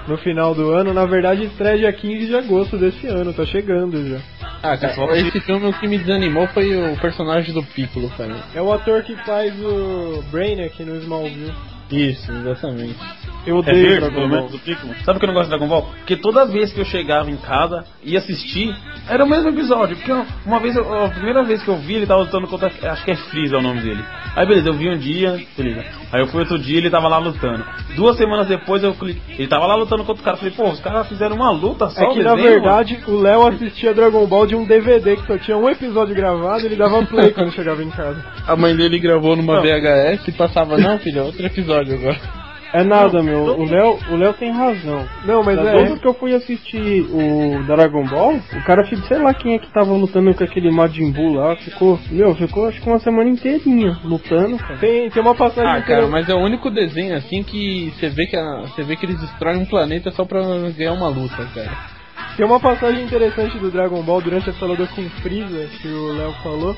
[0.07, 4.07] no final do ano, na verdade estreia dia 15 de agosto desse ano, tá chegando
[4.09, 4.19] já.
[4.63, 8.35] Ah, cara, Só esse filme o que me desanimou foi o personagem do Piccolo, cara.
[8.55, 11.53] É o ator que faz o Brainiac no Smallville.
[11.91, 12.97] Isso, exatamente.
[13.45, 14.37] Eu É odeio verde, Dragon pelo Ball.
[14.37, 14.93] menos, do Piccolo.
[15.03, 15.81] Sabe por que eu não gosto de Dragon Ball?
[15.97, 18.73] Porque toda vez que eu chegava em casa e assistir,
[19.09, 19.95] era o mesmo episódio.
[19.97, 22.67] Porque eu- uma vez, eu- a primeira vez que eu vi, ele tava lutando contra.
[22.91, 24.03] Acho que é Freeza é o nome dele.
[24.35, 25.83] Aí beleza, eu vi um dia, beleza.
[26.11, 27.63] Aí eu fui outro dia ele tava lá lutando.
[27.95, 28.95] Duas semanas depois eu
[29.37, 30.37] ele tava lá lutando contra o cara.
[30.37, 32.01] Eu Falei, pô, os caras fizeram uma luta só.
[32.01, 35.27] É o que na desenho, verdade o Léo assistia Dragon Ball de um DVD que
[35.27, 38.23] só tinha um episódio gravado e ele dava play quando chegava em casa.
[38.47, 39.61] A mãe dele gravou numa Não.
[39.61, 42.42] VHS e passava, não, filho, é outro episódio agora.
[42.73, 43.43] É nada, meu.
[43.59, 45.07] O Léo, o Léo tem razão.
[45.25, 45.71] Não, mas Das é.
[45.83, 49.59] vezes que eu fui assistir o Dragon Ball, o cara, ficou- sei lá quem é
[49.59, 53.29] que tava lutando com aquele Majin Buu lá, ficou, meu, ficou acho que uma semana
[53.29, 54.77] inteirinha lutando, cara.
[54.79, 58.09] Tem, tem uma passagem Ah, cara, eu- mas é o único desenho assim que você
[58.09, 60.41] vê que a- você vê que eles destroem um planeta só pra
[60.75, 61.71] ganhar uma luta, cara.
[62.35, 66.31] Tem uma passagem interessante do Dragon Ball durante essa luta com Freeza, que o Léo
[66.41, 66.75] falou,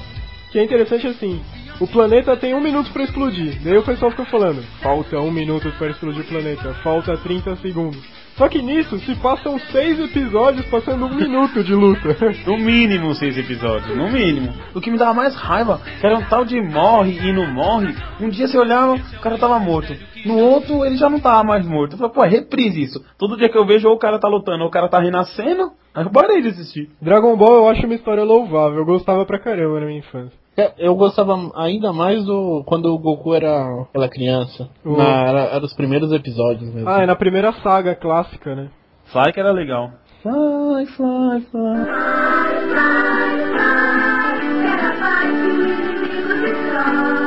[0.51, 1.39] que é interessante assim,
[1.79, 5.71] o planeta tem um minuto pra explodir, daí o pessoal fica falando, falta um minuto
[5.77, 8.01] para explodir o planeta, falta 30 segundos.
[8.37, 12.15] Só que nisso se passam seis episódios passando um minuto de luta.
[12.45, 14.53] No mínimo seis episódios, no mínimo.
[14.73, 17.95] O que me dava mais raiva, que era um tal de morre e não morre.
[18.19, 19.95] Um dia você olhava, o cara tava morto.
[20.25, 21.93] No outro, ele já não tava mais morto.
[21.93, 23.05] Eu falei, pô, é reprise isso.
[23.17, 25.71] Todo dia que eu vejo, ou o cara tá lutando, ou o cara tá renascendo.
[25.93, 26.89] Aí eu parei de assistir.
[27.01, 30.44] Dragon Ball eu acho uma história louvável, eu gostava pra caramba na minha infância.
[30.57, 34.69] É, Eu gostava ainda mais do quando o Goku era aquela criança.
[34.85, 36.89] O- Na, era, era os primeiros episódios mesmo.
[36.89, 38.69] Ah, é na primeira saga clássica, né?
[39.11, 39.91] Fly que era legal.
[40.23, 42.85] Fly, fly, fly.
[46.45, 47.24] Por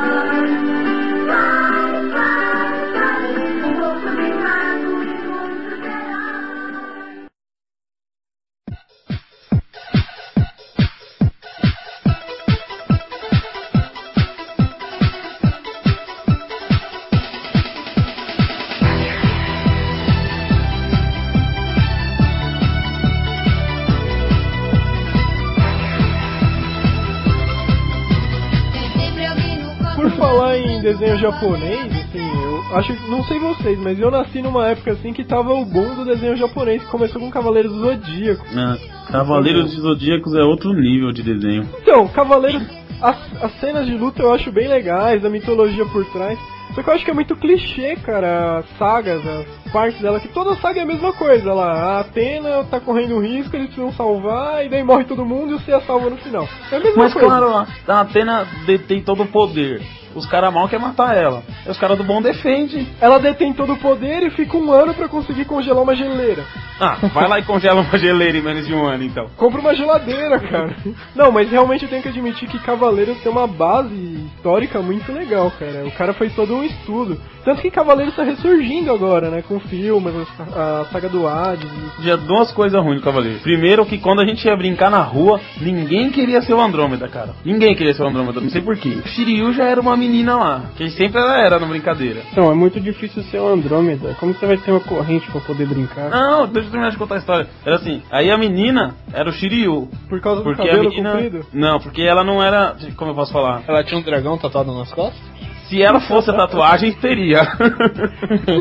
[30.99, 35.23] desenho japonês, assim, eu acho não sei vocês, mas eu nasci numa época assim que
[35.23, 38.45] tava o boom do desenho japonês, que começou com Cavaleiros do Zodíaco.
[38.55, 38.77] Ah,
[39.09, 41.67] Cavaleiros de Zodíacos é outro nível de desenho.
[41.81, 42.61] Então, Cavaleiros,
[43.01, 46.37] as, as cenas de luta eu acho bem legais, a mitologia por trás.
[46.75, 50.27] Só que eu acho que é muito clichê, cara, as sagas, as partes dela, que
[50.27, 51.71] toda saga é a mesma coisa lá.
[51.71, 55.55] A Atena tá correndo um risco, eles precisam salvar, e daí morre todo mundo e
[55.55, 56.47] o Seiya salva no final.
[56.71, 57.27] É a mesma Mas coisa.
[57.27, 59.81] claro, a a Atena detém todo o poder.
[60.15, 61.43] Os caras mal querem matar ela.
[61.67, 62.87] Os caras do bom defendem.
[62.99, 66.43] Ela detém todo o poder e fica um ano pra conseguir congelar uma geleira.
[66.79, 69.27] Ah, vai lá e congela uma geleira em menos de um ano então.
[69.37, 70.75] Compra uma geladeira, cara.
[71.15, 73.93] Não, mas realmente eu tenho que admitir que Cavaleiros tem uma base
[74.35, 75.85] histórica muito legal, cara.
[75.85, 77.19] O cara fez todo um estudo.
[77.43, 79.43] Tanto que Cavaleiros tá ressurgindo agora, né?
[79.47, 80.13] Com filmes,
[80.55, 81.69] a, a saga do Hades.
[81.99, 83.39] e- Tinha duas coisas ruins do Cavaleiro.
[83.39, 87.35] Primeiro que quando a gente ia brincar na rua, ninguém queria ser o Andrômeda, cara.
[87.43, 88.97] Ninguém queria ser o Andrômeda, não sei porquê.
[89.05, 92.21] Shiryu já era uma menina lá, que sempre ela era na brincadeira.
[92.31, 94.15] Então, é muito difícil ser um Andrômeda.
[94.19, 96.09] Como você vai ter uma corrente pra poder brincar?
[96.09, 97.47] Não, deixa eu terminar de contar a história.
[97.65, 99.89] Era assim, aí a menina era o Shiryu.
[100.07, 101.11] Por causa do cabelo menina.
[101.11, 101.45] comprido.
[101.53, 102.75] Não, porque ela não era.
[102.95, 103.63] Como eu posso falar?
[103.67, 105.19] Ela tinha um dragão tatuado nas costas?
[105.67, 107.41] Se ela fosse a tatuagem, teria.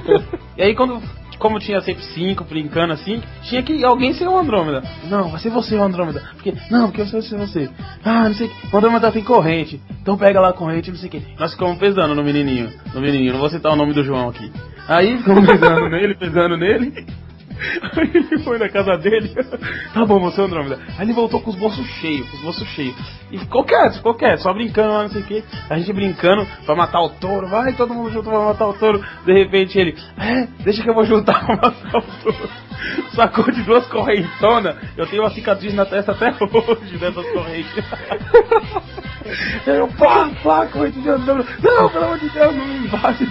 [0.57, 1.01] e aí quando.
[1.39, 4.83] Como tinha sempre cinco brincando assim, tinha que alguém ser o Andrômeda.
[5.09, 6.23] Não, vai ser você o Andrômeda.
[6.35, 7.71] Porque, não, porque eu sei ser você.
[8.05, 8.75] Ah, não sei o que.
[8.75, 9.81] O Andrômeda tem corrente.
[10.03, 11.23] Então pega lá a corrente, não sei o que.
[11.39, 12.73] Nós ficamos pesando no menininho.
[12.93, 14.51] No menininho, não vou citar o nome do João aqui.
[14.89, 17.07] Aí ficamos pesando nele, pesando nele.
[17.97, 19.35] Aí ele foi na casa dele.
[19.93, 20.79] tá bom, você é Andrômeda.
[20.97, 22.97] Aí ele voltou com os bolsos cheios, com os bolsos cheios.
[23.31, 25.45] E ficou quieto, ficou quieto, só brincando lá, não sei o que.
[25.69, 27.49] A gente brincando pra matar o touro.
[27.49, 29.05] Vai, todo mundo junto pra matar o touro.
[29.25, 32.49] De repente ele, é, deixa que eu vou juntar pra matar o touro.
[33.15, 34.77] Sacou de duas correntonas.
[34.97, 37.73] Eu tenho uma cicatriz na testa até hoje dessas correntes.
[39.67, 41.49] Eu, pá, pá, corrente de Andrômeda.
[41.63, 43.29] Não, pelo amor de Deus, não me invade.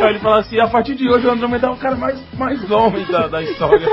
[0.00, 2.70] Aí ele fala assim, a partir de hoje o Andrômeda é o cara mais, mais
[2.70, 3.86] homem da, da história.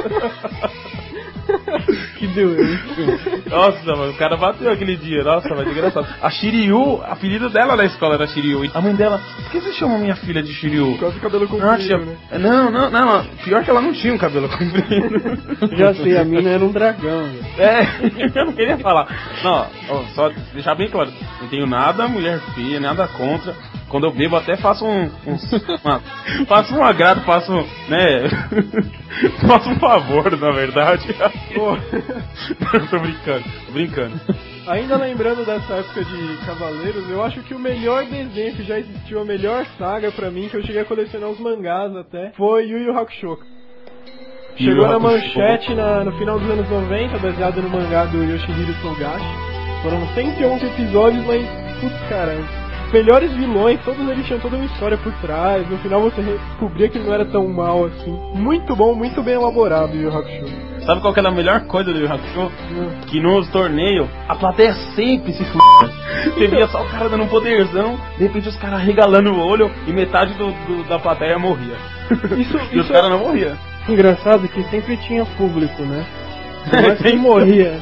[2.17, 3.49] Que doente.
[3.49, 5.23] Nossa, mano, o cara bateu aquele dia.
[5.23, 6.07] Nossa, mas engraçado.
[6.21, 8.69] A Shiryu, a apelido dela na escola era Shiryu.
[8.73, 10.91] A mãe dela, por que você chama minha filha de Shiryu?
[10.93, 12.15] Por causa do cabelo comprido, Ah, tia- né?
[12.39, 13.25] Não, não, não.
[13.43, 15.37] Pior que ela não tinha um cabelo comprido.
[15.77, 17.23] Já sei, a mina era um dragão.
[17.25, 17.45] velho.
[17.57, 17.81] É,
[18.39, 19.07] eu não queria falar.
[19.43, 21.11] Não, ó, só deixar bem claro.
[21.41, 23.53] Não tenho nada mulher feia, nada contra.
[23.93, 25.03] Quando eu bebo até faço um.
[25.03, 25.37] um
[25.83, 26.01] uma-
[26.49, 27.51] faço um agrado, faço,
[27.87, 28.27] né?
[29.47, 31.05] faço um favor, na verdade.
[32.89, 34.19] Tô brincando, tô brincando.
[34.65, 39.21] ainda lembrando dessa época de Cavaleiros, eu acho que o melhor desenho que já existiu,
[39.21, 42.79] a melhor saga pra mim, que eu cheguei a colecionar os mangás até, foi Yu
[42.79, 43.37] Yu Hakusho.
[44.59, 48.73] Yu Chegou na manchete na- no final dos anos 90, baseado no mangá do Yoshihiro
[48.81, 49.23] Togashi.
[49.83, 51.45] Foram 111 episódios, mas,
[51.79, 52.62] putz, cara, os
[52.93, 55.67] melhores vilões, todos eles tinham toda uma história por trás.
[55.69, 58.11] No final você descobria que ele não era tão mal assim.
[58.35, 60.63] Muito bom, muito bem elaborado Yu Yu Hakusho.
[60.85, 62.51] Sabe qual que era a melhor coisa do Yu Hakusho?
[63.07, 65.57] Que nos torneios, a plateia sempre se f***.
[66.35, 69.69] Você via só o cara dando um poderzão, de repente os caras regalando o olho
[69.87, 71.75] e metade do, do- da plateia morria.
[72.37, 73.57] Isso, E os isso caras não morriam.
[73.89, 76.05] Engraçado que sempre tinha público, né?
[76.71, 77.77] Mas quem morria.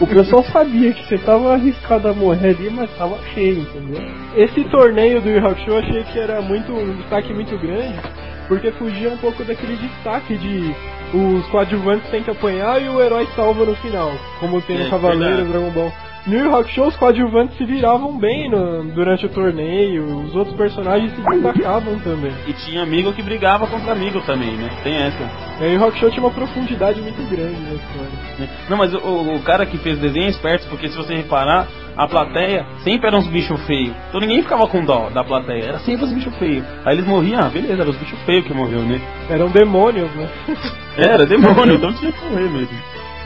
[0.00, 4.00] O pessoal sabia que você tava arriscado a morrer ali, mas tava cheio, entendeu?
[4.36, 7.98] Esse torneio do Yu Hakusho eu achei que era muito um destaque muito grande,
[8.46, 10.72] porque fugia um pouco daquele destaque de
[11.12, 14.90] os coadjuvantes têm que apanhar e o herói salva no final, como tem no É,
[14.90, 15.52] Cavaleiro, verdade.
[15.52, 15.92] Dragon Ball.
[16.26, 21.10] Yu Yu Hakusho os coadjuvantes se viravam bem no- durante o torneio, os outros personagens
[21.14, 22.32] se destacavam também.
[22.46, 24.68] E tinha amigo que brigava contra amigo também, né?
[24.82, 25.22] Tem essa.
[25.60, 28.10] E aí o Yu Hakusho tinha uma profundidade muito grande na história.
[28.38, 28.48] né?
[28.68, 28.98] Não, mas o,
[29.36, 33.08] o cara que fez o desenho é esperto, porque se você reparar, a plateia sempre
[33.08, 33.94] eram uns bichos feios.
[34.08, 36.64] Então ninguém ficava com dó da plateia, era sempre os bichos feios.
[36.84, 39.00] Aí eles morriam, ah, beleza, eram os bichos feios que morreu, né?
[39.30, 40.28] Eram demônios, né?
[40.98, 42.76] Era demônio, então tinha que morrer mesmo.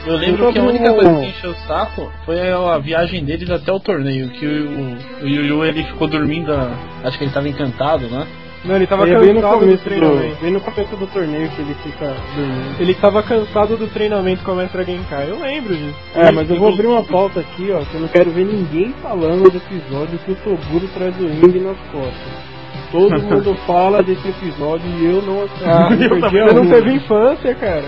[0.04, 3.72] Eu lembro que a única coisa que encheu o saco foi a, viagem deles até
[3.72, 6.52] o torneio, que o, o, o Yu Yu ele ficou dormindo,
[7.04, 8.26] acho que ele tava encantado, né?
[8.64, 10.36] Não, ele tava é bem no cansado do começo do, treinamento.
[10.40, 12.80] bem no começo do torneio que ele fica dormindo.
[12.80, 15.28] Ele tava cansado do treinamento com a Mestra Genkai.
[15.28, 15.96] Eu lembro disso.
[16.14, 18.94] É, mas eu vou abrir uma pauta aqui, ó, que eu não quero ver ninguém
[19.02, 22.51] falando do episódio que o Toguro traz o ringue nas costas.
[22.92, 27.54] Todo mundo fala desse episódio e eu não Ah, eu perdi você não teve infância,
[27.54, 27.86] cara.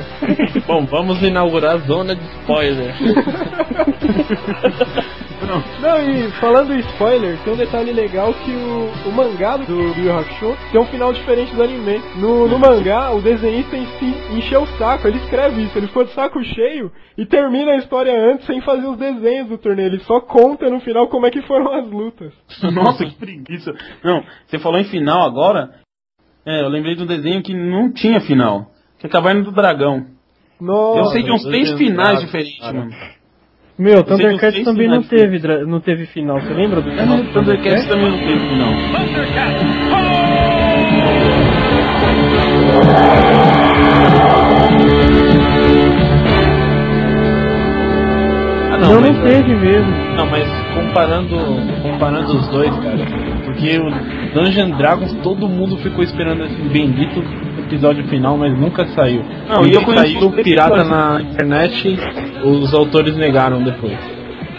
[0.67, 2.95] Bom, vamos inaugurar a zona de spoiler.
[5.81, 10.05] Não, e falando em spoiler, tem um detalhe legal que o, o mangá do Yu
[10.05, 12.01] Yu Hakusho tem um final diferente do anime.
[12.17, 16.05] No, no mangá, o desenhista em si encheu o saco, ele escreve isso, ele ficou
[16.05, 20.01] de saco cheio e termina a história antes sem fazer os desenhos do torneio, ele
[20.01, 22.33] só conta no final como é que foram as lutas.
[22.73, 23.73] Nossa, que preguiça.
[24.03, 25.71] Não, você falou em final agora.
[26.47, 28.67] É, eu lembrei de um desenho que não tinha final.
[28.99, 30.07] Que é Caverna do Dragão.
[30.61, 32.79] Nossa, eu sei que uns três finais diferentes, cara.
[32.79, 32.93] mano.
[33.79, 37.17] Meu, que Thundercats também não teve, dra- não teve final, você lembra do É, final?
[37.19, 38.73] no do Thundercats também não teve final.
[48.73, 49.91] Ah, Não, não, mas, teve mesmo.
[50.17, 51.37] não, mas comparando,
[51.83, 52.99] comparando os dois, cara,
[53.45, 53.91] porque o
[54.35, 57.23] Dungeon Dragons todo mundo ficou esperando esse bendito
[57.75, 59.23] episódio final, mas nunca saiu.
[59.49, 61.99] Não, e e eu ele conheço saiu os pirata na internet,
[62.45, 63.99] os autores negaram depois.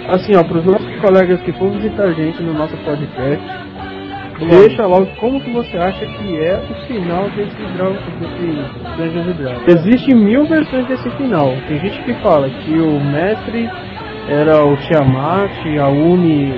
[0.07, 3.43] Assim, ó, pros nossos colegas que for visitar a gente no nosso podcast,
[4.49, 9.43] deixa logo como que você acha que é o final desse, Dra- desse Dungeons and
[9.43, 9.67] Dragons.
[9.67, 11.53] Existem mil versões desse final.
[11.67, 13.69] Tem gente que fala que o mestre
[14.27, 15.51] era o Tiamat,
[15.81, 16.53] a Uni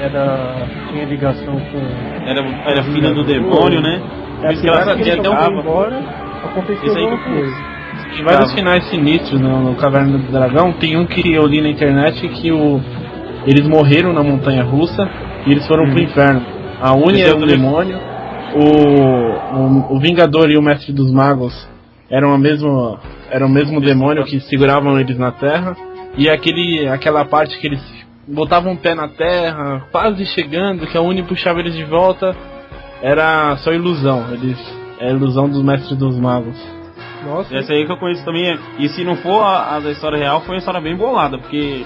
[0.00, 4.00] era tinha ligação com Era, era filha do demônio, né?
[4.42, 5.98] Por é isso que ela ele até um embora,
[6.44, 7.56] aconteceu aí alguma coisa.
[8.16, 10.72] Tem vários finais sinistros no, no Caverna do Dragão.
[10.72, 12.80] Tem um que eu li na internet que o,
[13.46, 15.08] eles morreram na montanha russa
[15.46, 16.42] e eles foram pro inferno.
[16.80, 17.98] A Uni era também- demônio,
[18.54, 21.68] o, o, o Vingador e o Mestre dos Magos
[22.10, 22.98] eram, a mesmo,
[23.30, 25.76] eram o mesmo demônio que seguravam eles na terra.
[26.18, 27.80] E aquele, aquela parte que eles
[28.26, 32.36] botavam o pé na terra, quase chegando, que a Uni puxava eles de volta,
[33.02, 34.24] era só ilusão.
[34.32, 34.58] Eles,
[34.98, 36.56] é a ilusão dos Mestres dos Magos.
[37.26, 38.48] Nossa, Essa aí que eu conheço também.
[38.50, 41.38] é- E se não for a, a da história real, foi uma história bem bolada,
[41.38, 41.84] porque.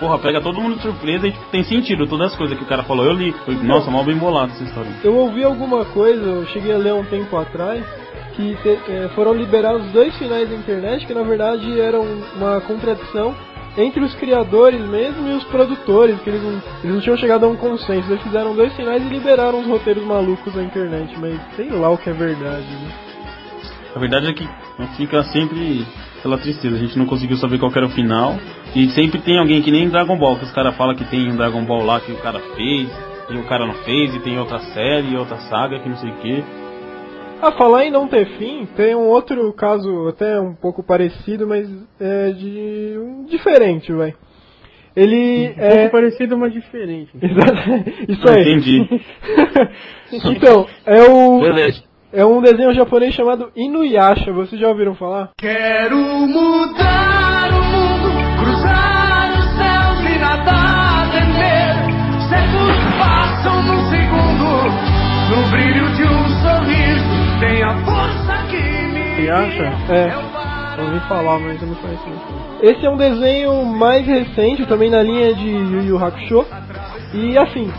[0.00, 2.66] Porra, pega todo mundo de surpresa e tipo, tem sentido todas as coisas que o
[2.66, 3.06] cara falou.
[3.06, 3.32] Eu li.
[3.44, 4.90] Foi, nossa, mal bem bolado essa história.
[5.04, 7.82] eu ouvi alguma coisa, eu cheguei a ler um tempo atrás,
[8.34, 12.02] que te- eh, foram liberados dois finais da internet que na verdade eram
[12.36, 13.32] uma contradição
[13.76, 17.48] entre os criadores mesmo e os produtores, que eles não, eles não tinham chegado a
[17.48, 18.10] um consenso.
[18.10, 21.98] Eles fizeram dois finais e liberaram os roteiros malucos na internet, mas sei lá o
[21.98, 22.66] que é verdade.
[22.66, 22.92] Né?
[23.94, 24.48] A verdade é que
[24.96, 25.86] fica sempre
[26.22, 26.74] pela tristeza.
[26.74, 28.36] A gente não conseguiu saber qual era o final.
[28.74, 31.36] E sempre tem alguém que nem Dragon Ball, que os caras falam que tem um
[31.36, 32.88] Dragon Ball lá que o cara fez,
[33.30, 36.14] e o cara não fez, e tem outra série, outra saga, que não sei o
[36.16, 36.44] que.
[37.46, 41.68] Ah, falar em não ter fim, tem um outro caso até um pouco parecido, mas
[42.00, 44.14] é de um diferente, vai.
[44.96, 47.10] Ele Um pouco é parecido, mas diferente.
[48.08, 48.40] Isso aí.
[48.50, 48.88] Entendi.
[50.24, 51.82] então, é o Beleza.
[52.14, 54.32] é um desenho japonês chamado Inuyasha.
[54.32, 55.30] Vocês já ouviram falar?
[55.36, 61.74] Quero mudar o mundo, cruzar os céus e nada temer.
[62.30, 64.46] Séculos passam num segundo,
[65.28, 65.83] no brilho
[69.28, 69.62] acha?
[69.92, 70.34] É.
[70.78, 72.64] Eu ouvi falar, mas eu não conheço muito.
[72.64, 76.44] Esse é um desenho mais recente, também na linha de Yu Yu Hakusho.
[77.12, 77.70] E assim,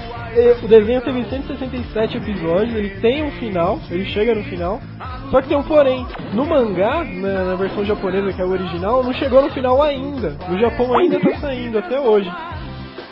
[0.64, 4.82] o desenho teve 167 episódios, ele tem um final, ele chega no final.
[5.30, 9.04] Só que tem um porém, no mangá, na, na versão japonesa que é o original,
[9.04, 10.36] não chegou no final ainda.
[10.48, 12.32] No Japão ainda tá saindo até hoje.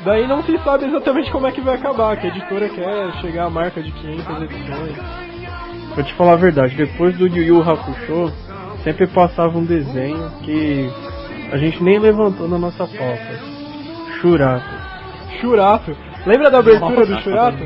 [0.06, 3.46] Daí não se sabe exatamente como é que vai acabar, que a editora quer chegar
[3.46, 5.33] à marca de 500 edições.
[5.96, 8.32] Vou te falar a verdade, depois do Yu Yu Hakusho,
[8.84, 10.90] sempre passava um desenho que
[11.52, 13.40] a gente nem levantou na nossa pauta.
[14.20, 14.66] Shurato.
[15.40, 15.96] Shurato.
[16.26, 17.64] Lembra da abertura do Shurato?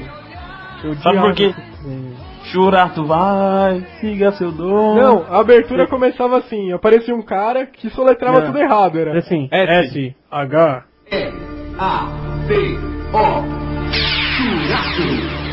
[0.84, 1.53] Eu Sabe por quê?
[2.51, 4.95] Churato vai, siga seu dom.
[4.95, 8.47] Não, a abertura começava assim, aparecia um cara que soletrava Não.
[8.47, 9.19] tudo errado, Era era.
[9.19, 9.71] assim, S.
[9.88, 10.84] S, H,
[11.80, 12.07] A,
[12.47, 12.78] B,
[13.13, 13.91] O.
[13.91, 15.46] Churato.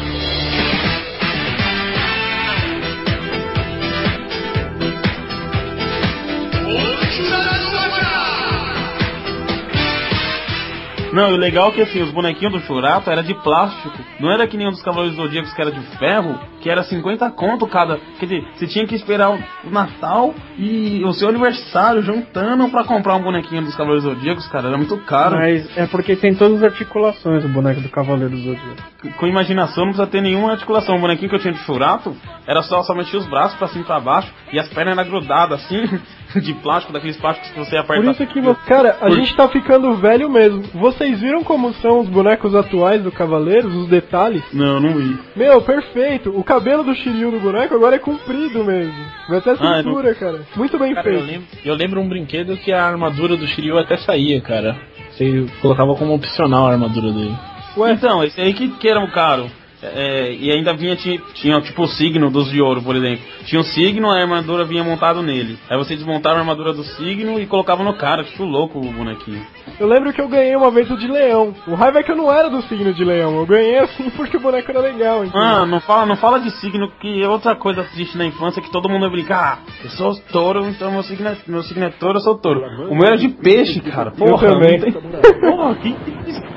[11.15, 13.97] Não, e o legal é que assim, os bonequinhos do Churato era de plástico.
[14.19, 17.31] Não era que nem um dos Cavaleiros Zodíacos que era de ferro, que era 50
[17.31, 18.01] conto cada.
[18.19, 23.15] Quer dizer, você tinha que esperar o Natal e o seu aniversário juntando pra comprar
[23.15, 24.67] um bonequinho dos Cavaleiros Zodíacos, cara.
[24.67, 25.37] Era muito caro.
[25.37, 28.83] Mas é porque tem todas as articulações o boneco do Cavaleiro Zodíaco.
[29.17, 30.97] Com imaginação não precisa ter nenhuma articulação.
[30.97, 32.12] O bonequinho que eu tinha de Churato
[32.45, 35.65] era só, mexer os braços pra cima e pra baixo e as pernas eram grudadas
[35.65, 35.85] assim,
[36.41, 38.03] de plástico, daqueles plásticos que você aperta.
[38.03, 40.62] Por isso que, cara, a Por- gente tá ficando velho mesmo.
[40.74, 44.43] Vocês viram como são os bonecos atuais do Cavaleiros, os detalhes?
[44.53, 45.18] Não, não vi.
[45.37, 46.30] Meu, perfeito.
[46.37, 48.95] O cabelo do Shiryu do boneco agora é comprido mesmo.
[49.28, 50.41] Vai até a Ah, eu cintura, cara.
[50.57, 51.26] Muito bem Cara, eu feito.
[51.30, 54.76] lembro, eu lembro um brinquedo que a armadura do Shiryu até saía, cara.
[55.11, 57.35] Você colocava como opcional a armadura dele.
[57.76, 59.47] Ué, Então, esse aí que, que era o caro.
[59.95, 63.24] É, e ainda vinha, tinha, tinha tipo o signo dos de ouro, por exemplo.
[63.45, 65.59] Tinha o signo, a armadura vinha montado nele.
[65.68, 69.45] Aí você desmontava a armadura do signo e colocava no cara, tipo louco o bonequinho.
[69.78, 71.55] eu lembro que eu ganhei uma vez o de leão.
[71.66, 73.37] O raiva é que eu não era do signo de leão.
[73.39, 75.41] Eu ganhei assim porque o boneco era legal, entendeu?
[75.43, 78.70] Ah, não fala, não fala de signo, que é outra coisa triste na infância que
[78.70, 79.35] todo mundo vai brincar.
[79.66, 82.61] Ah, eu sou touro, então meu signo é, meu signo é touro, eu sou touro.
[82.91, 84.11] O meu era de peixe, cara.
[84.12, 84.78] Porra, também.
[84.78, 84.95] não tem-
[85.41, 85.95] Porra, que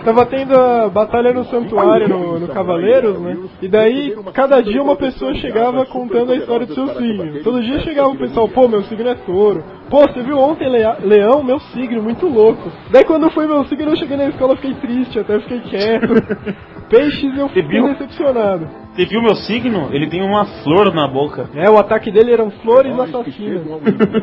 [0.08, 3.38] Tava tendo a batalha no santuário no, no Cavaleiros, né?
[3.62, 7.44] E daí, cada dia uma pessoa chegava contando a história do seu signo.
[7.44, 9.62] Todo dia chegava o pessoal, pô, meu signo é touro.
[9.90, 11.44] Pô, você viu ontem leão?
[11.44, 12.72] Meu signo, muito louco.
[12.90, 16.08] Daí quando foi meu signo, eu cheguei na escola, fiquei triste, até fiquei quieto.
[16.88, 18.66] Peixes, eu fiquei decepcionado.
[18.98, 19.90] Você viu meu signo?
[19.92, 21.48] Ele tem uma flor na boca.
[21.54, 23.62] É, o ataque dele eram flores assassinas.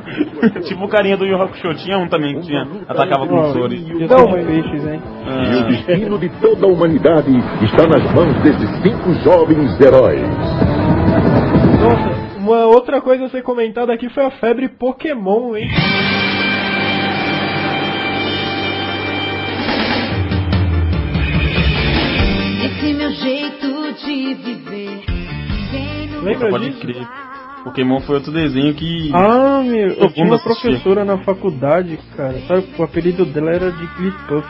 [0.66, 3.86] tipo o carinha do Yu Hakusho, tinha um também que tinha, atacava com flores.
[3.86, 4.44] Não, mas...
[4.44, 5.00] Peixes, hein?
[5.28, 7.30] E o destino de toda a humanidade
[7.62, 10.20] está nas mãos desses cinco jovens heróis.
[11.80, 15.68] Nossa, uma outra coisa a ser comentada aqui foi a febre Pokémon, hein?
[22.64, 25.04] Esse meu jeito de viver.
[26.22, 26.80] Lembra Pode disso?
[26.80, 27.08] crer.
[27.64, 29.10] Pokémon foi outro desenho que.
[29.14, 32.38] Ah, meu, eu tinha uma professora na faculdade, cara.
[32.46, 34.48] Sabe, o apelido dela era de Jigglypuff.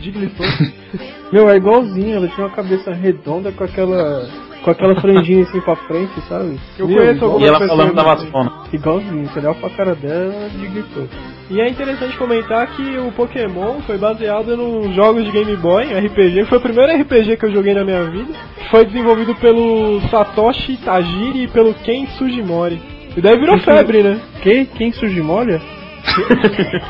[0.00, 0.74] Jigglypuff.
[1.32, 4.28] Meu, é igualzinho, ela tinha uma cabeça redonda com aquela.
[4.62, 6.58] Com aquela franjinha assim pra frente, sabe?
[6.78, 8.52] Eu Meu, conheço igual- algumas E ela falando da vasfona.
[8.72, 11.08] Igualzinho, você olhava pra cara dela, era Jigglypuff.
[11.50, 16.44] E é interessante comentar que o Pokémon foi baseado nos jogos de Game Boy, RPG,
[16.46, 18.32] foi o primeiro RPG que eu joguei na minha vida.
[18.70, 22.80] Foi desenvolvido pelo Satoshi Tajiri e pelo Ken Sugimori.
[23.16, 24.20] E daí virou febre, né?
[24.42, 24.66] Que?
[24.66, 25.60] Quem surge molha?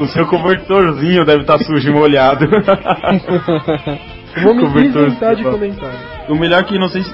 [0.00, 2.46] O seu cobertorzinho deve estar sujo e molhado.
[4.40, 5.98] Vou me Cobertor, isentar de comentário.
[6.28, 7.10] o melhor que não sei se,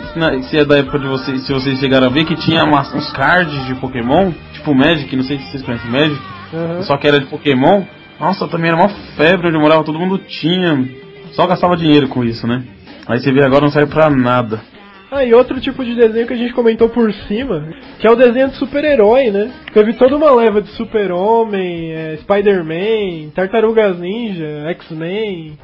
[0.48, 3.10] se é da época de vocês, se vocês chegaram a ver, que tinha umas- uns
[3.12, 6.20] cards de Pokémon, tipo Magic, não sei se vocês conhecem Magic,
[6.54, 6.82] Aham.
[6.82, 7.82] só que era de Pokémon.
[8.20, 10.88] Nossa, também era uma febre onde eu morava, todo mundo tinha.
[11.32, 12.62] Só gastava dinheiro com isso, né?
[13.06, 14.60] Aí você vê agora não serve pra nada.
[15.10, 17.66] Ah, e outro tipo de desenho que a gente comentou por cima,
[17.98, 19.50] que é o desenho de super-herói, né?
[19.72, 25.56] Teve toda uma leva de Super-Homem, é, Spider-Man, Tartarugas Ninja, X-Men.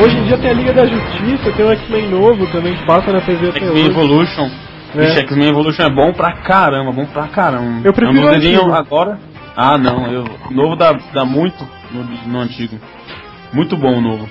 [0.00, 3.12] Hoje em dia tem a Liga da Justiça, tem o X-Men novo também que passa
[3.12, 3.86] na TV até X-Men.
[3.86, 4.48] Evolution.
[4.94, 5.20] É.
[5.20, 7.80] X-Men Evolution é bom pra caramba, bom pra caramba.
[7.84, 8.72] Eu prefiro é um o antigo.
[8.72, 9.18] agora.
[9.56, 12.78] Ah, não, eu, o novo dá, dá muito no, no antigo.
[13.52, 14.28] Muito bom o novo.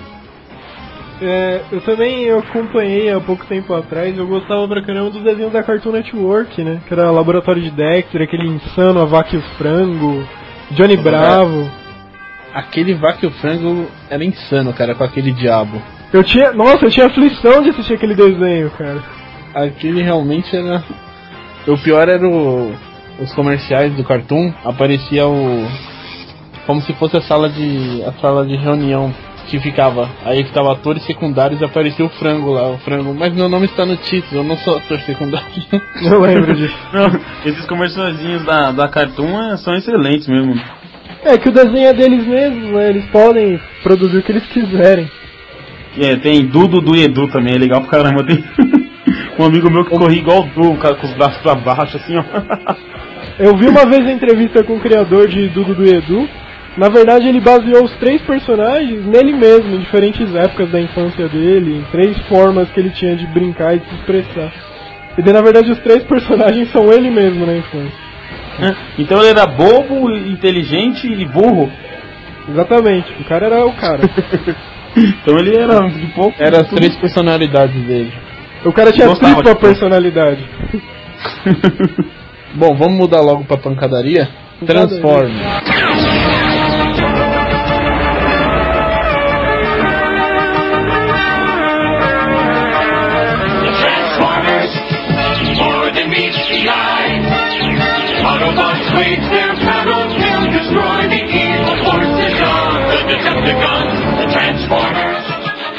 [1.22, 5.52] É, eu também eu acompanhei há pouco tempo atrás, eu gostava pra caramba dos desenhos
[5.52, 6.80] da Cartoon Network, né?
[6.88, 10.24] Que era Laboratório de Dexter, aquele insano, a Vaca e o Frango,
[10.72, 11.70] Johnny Bravo.
[12.58, 15.80] Aquele vaca e o frango era insano, cara, com aquele diabo.
[16.12, 16.52] Eu tinha.
[16.54, 19.04] Nossa, eu tinha aflição de assistir aquele desenho, cara.
[19.54, 20.84] Aquele realmente era.
[21.68, 22.74] O pior era o...
[23.20, 25.68] os comerciais do Cartoon, aparecia o.
[26.66, 28.04] Como se fosse a sala de.
[28.08, 29.14] a sala de reunião
[29.48, 30.10] que ficava.
[30.26, 33.14] Aí ficava atores secundários e aparecia o frango lá, o frango.
[33.14, 35.48] Mas meu nome está no título, eu não sou ator secundário.
[36.02, 36.76] Eu lembro disso.
[36.92, 37.08] Não,
[37.46, 40.60] esses comercialzinhos da, da Cartoon é- são excelentes mesmo.
[41.30, 42.90] É que o desenho é deles mesmos, né?
[42.90, 45.12] Eles podem produzir o que eles quiserem.
[46.00, 48.24] É, tem Dudu do Edu também, é legal pra caramba.
[48.24, 48.42] Tem
[49.38, 52.16] um amigo meu que corria igual o Du, cara, com os braços pra baixo, assim,
[52.16, 52.24] ó.
[53.38, 56.30] Eu vi uma vez a entrevista com o criador de Dudu do Edu.
[56.78, 61.76] Na verdade, ele baseou os três personagens nele mesmo, em diferentes épocas da infância dele,
[61.76, 64.54] em três formas que ele tinha de brincar e de se expressar.
[65.18, 68.07] E daí, na verdade, os três personagens são ele mesmo na infância.
[68.98, 71.72] Então ele era bobo, inteligente e burro.
[72.50, 74.02] Exatamente, o cara era o cara.
[74.96, 76.36] Então ele era de pouco.
[76.40, 78.12] Era as três personalidades dele.
[78.66, 80.44] O cara tinha Gostava tripla de- personalidade.
[82.56, 84.28] Bom, vamos mudar logo pra pancadaria.
[84.66, 85.36] Transforme.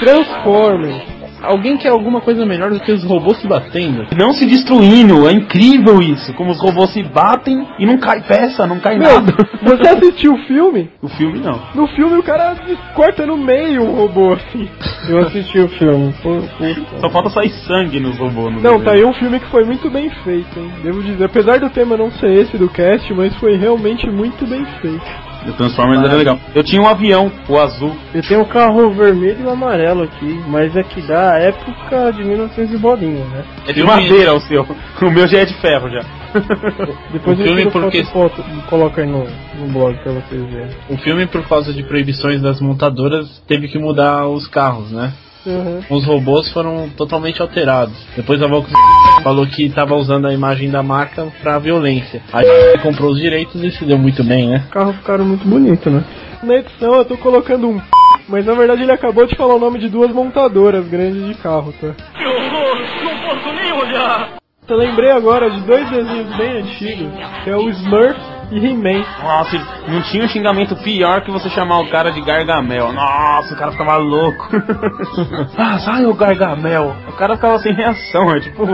[0.00, 1.17] Transformers.
[1.42, 4.06] Alguém quer alguma coisa melhor do que os robôs se batendo?
[4.16, 6.32] Não se destruindo, é incrível isso.
[6.34, 9.32] Como os robôs se batem e não cai peça, não cai Meu, nada.
[9.62, 10.90] você assistiu o filme?
[11.00, 11.60] O filme não.
[11.74, 12.56] No filme o cara
[12.94, 14.68] corta no meio o robô, assim.
[15.08, 16.12] Eu assisti o filme.
[16.22, 17.00] Pô, pô.
[17.00, 18.52] Só falta sair sangue nos robôs.
[18.54, 18.84] no Não, desenho.
[18.84, 20.72] tá aí um filme que foi muito bem feito, hein?
[20.82, 24.64] Devo dizer, apesar do tema não ser esse do cast, mas foi realmente muito bem
[24.80, 25.27] feito.
[25.46, 26.38] O Transformers era legal.
[26.54, 27.96] Eu tinha um avião, o azul.
[28.12, 32.74] Eu tenho um carro vermelho e amarelo aqui, mas é que da época de 1900
[32.74, 33.44] e bolinha, né?
[33.66, 34.66] É de madeira o seu.
[35.00, 36.00] O meu já é de ferro já.
[37.12, 39.24] Depois O eu filme tiro porque- foto, e coloco aí no,
[39.58, 40.70] no blog pra vocês verem.
[40.90, 45.12] O filme, por causa de proibições das montadoras, teve que mudar os carros, né?
[45.46, 45.80] Uhum.
[45.90, 47.94] Os robôs foram totalmente alterados.
[48.16, 52.22] Depois a Volkswagen falou que estava usando a imagem da marca pra violência.
[52.32, 54.62] Aí comprou os direitos e se deu muito bem, né?
[54.64, 56.04] Os carros ficaram muito bonitos, né?
[56.42, 57.80] Na edição eu tô colocando um
[58.28, 61.72] mas na verdade ele acabou de falar o nome de duas montadoras grandes de carro,
[61.80, 61.94] tá?
[62.14, 62.78] Que horror!
[63.02, 64.38] Não posso nem olhar!
[64.68, 67.10] Eu lembrei agora de dois desenhos bem antigos,
[67.42, 69.04] que é o Smurf e He-Man.
[69.22, 72.92] Nossa, não tinha um xingamento pior que você chamar o cara de Gargamel.
[72.92, 74.48] Nossa, o cara ficava louco.
[75.56, 76.94] ah, sai o Gargamel.
[77.08, 78.66] O cara ficava sem reação, é tipo,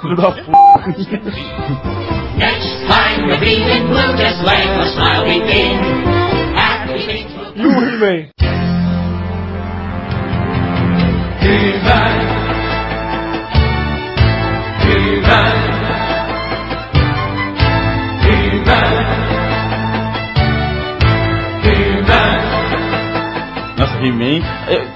[0.00, 0.42] filho da p.
[2.36, 5.78] Next time we're feeling blue, just let a smile begin.
[6.54, 7.70] Happy things will E o?
[7.70, 8.30] He-Man.
[11.40, 12.39] He-Man.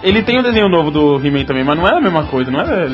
[0.02, 2.60] Ele tem um desenho novo do He-Man também, mas não é a mesma coisa, não
[2.60, 2.88] é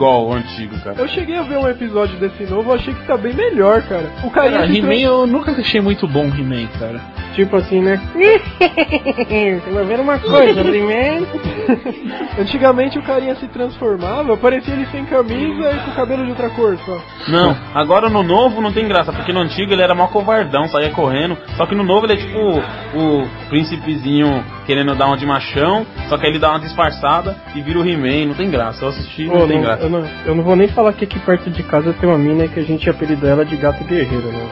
[0.00, 0.96] igual ao antigo, cara.
[0.98, 4.10] Eu cheguei a ver um episódio desse novo, eu achei que tá bem melhor, cara.
[4.24, 7.00] O carinha Cara, He-Man eu nunca achei muito bom He-Man, cara.
[7.34, 8.00] Tipo assim, né?
[8.14, 11.26] Você vai ver uma coisa, He-Man.
[12.40, 16.78] Antigamente o carinha se transformava, parecia ele sem camisa e com cabelo de outra cor
[16.86, 16.98] só.
[17.28, 20.90] Não, agora no novo não tem graça, porque no antigo ele era mó covardão, saía
[20.90, 21.36] correndo.
[21.56, 26.16] Só que no novo ele é tipo o príncipezinho querendo dar uma de machão, só
[26.16, 28.84] que aí ele dá uma disfarçada e vira o He-Man, não tem graça.
[28.84, 29.82] Eu assisti, não Ô, tem não- graça.
[29.82, 32.46] eu, não, eu não vou nem falar que aqui perto de casa tem uma mina
[32.46, 34.48] que a gente apelidou ela de gato guerreiro, né?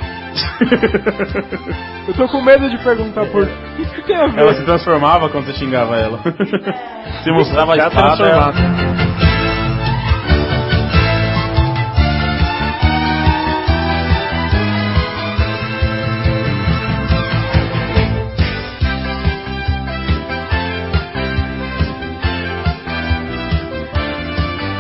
[2.09, 4.41] eu tô com medo de perguntar por o que, que tem a ver.
[4.41, 6.19] Ela se transformava quando você xingava ela.
[7.23, 8.17] se mostrava a Já espada.
[8.17, 9.28] transformado.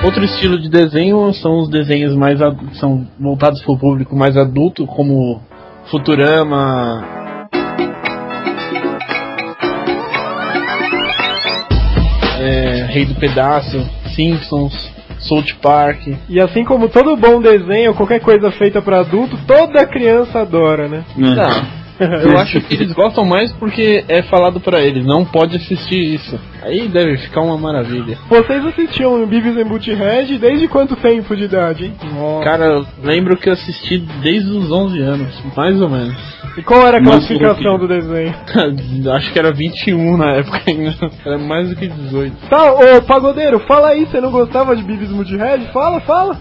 [0.08, 2.38] Outro estilo de desenho são os desenhos mais
[2.80, 5.42] são voltados para o público mais adulto, como
[5.90, 7.04] Futurama.
[12.40, 13.78] é, Rei do Pedaço,
[14.14, 16.00] Simpsons, South Park.
[16.26, 21.04] E assim como todo bom desenho, qualquer coisa feita pra adulto, toda criança adora, né?
[21.18, 21.87] É.
[22.22, 26.38] Eu acho que eles gostam mais porque é falado pra eles, não pode assistir isso.
[26.62, 28.18] Aí deve ficar uma maravilha.
[28.28, 31.94] Vocês assistiam Beavis and Butthead desde quanto tempo de idade, hein?
[32.42, 36.16] Cara, eu lembro que eu assisti desde os 11 anos, mais ou menos.
[36.56, 38.34] E qual era a Nossa, classificação do desenho?
[39.14, 40.94] Acho que era 21 na época ainda.
[41.24, 42.48] Era mais do que 18.
[42.48, 45.72] Tá, ô Pagodeiro, fala aí, você não gostava de Beavis and Butthead?
[45.72, 46.36] Fala, fala.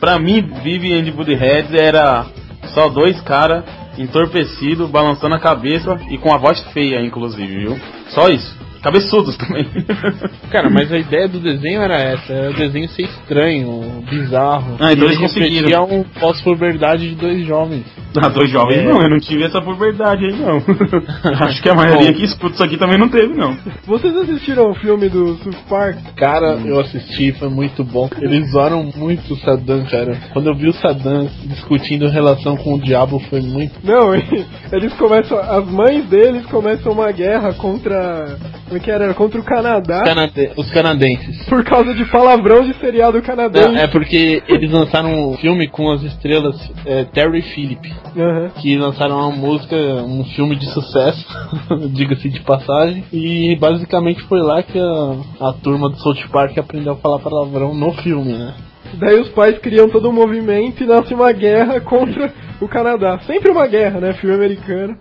[0.00, 2.24] Pra mim, Vivi and Buddyhead era
[2.72, 3.64] só dois caras
[3.98, 7.80] entorpecidos, balançando a cabeça e com a voz feia, inclusive, viu?
[8.08, 8.69] Só isso.
[8.82, 9.66] Cabeçudos também.
[10.50, 14.76] Cara, mas a ideia do desenho era essa, era o desenho ser estranho, bizarro.
[14.80, 15.84] Ah, então E eles conseguiram.
[15.84, 17.84] um pós-puberdade de dois jovens.
[18.16, 18.82] Ah, dois jovens É.
[18.84, 20.56] não, eu não tive essa puberdade aí não.
[21.46, 22.18] Acho que a maioria Bom.
[22.18, 23.56] que escuta isso aqui também não teve, não.
[23.86, 25.96] Vocês assistiram o filme do South Park?
[26.16, 28.08] Cara, eu assisti, foi muito bom.
[28.20, 30.16] Eles zoaram muito o Saddam, cara.
[30.32, 33.74] Quando eu vi o Saddam discutindo relação com o diabo, foi muito.
[33.84, 34.14] Não,
[34.72, 35.38] eles começam.
[35.38, 38.38] As mães deles começam uma guerra contra.
[38.70, 39.12] Como é que era?
[39.14, 40.04] Contra o Canadá.
[40.04, 41.44] Canade- Os canadenses.
[41.46, 43.68] Por causa de palavrão de seriado canadense.
[43.68, 46.54] Não, é porque eles lançaram um filme com as estrelas
[46.86, 48.50] é, Terry Philip, Aham.
[48.60, 51.26] que lançaram uma música, um filme de sucesso,
[51.92, 56.92] diga-se de passagem, e basicamente foi lá que a, a turma do South Park aprendeu
[56.92, 58.54] a falar palavrão no filme, né?
[58.94, 63.18] Daí os pais criam todo um movimento e nasce uma guerra contra o Canadá.
[63.20, 64.12] Sempre uma guerra, né?
[64.14, 64.96] Filme americano.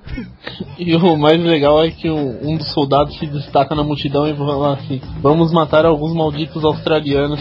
[0.78, 4.74] E o mais legal é que um, dos soldados se destaca na multidão e fala
[4.74, 7.40] assim: Vamos matar alguns malditos australianos.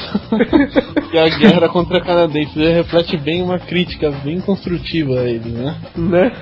[1.12, 5.76] e a guerra contra canadenses reflete bem uma crítica bem construtiva a ele, né?
[5.96, 6.32] Né?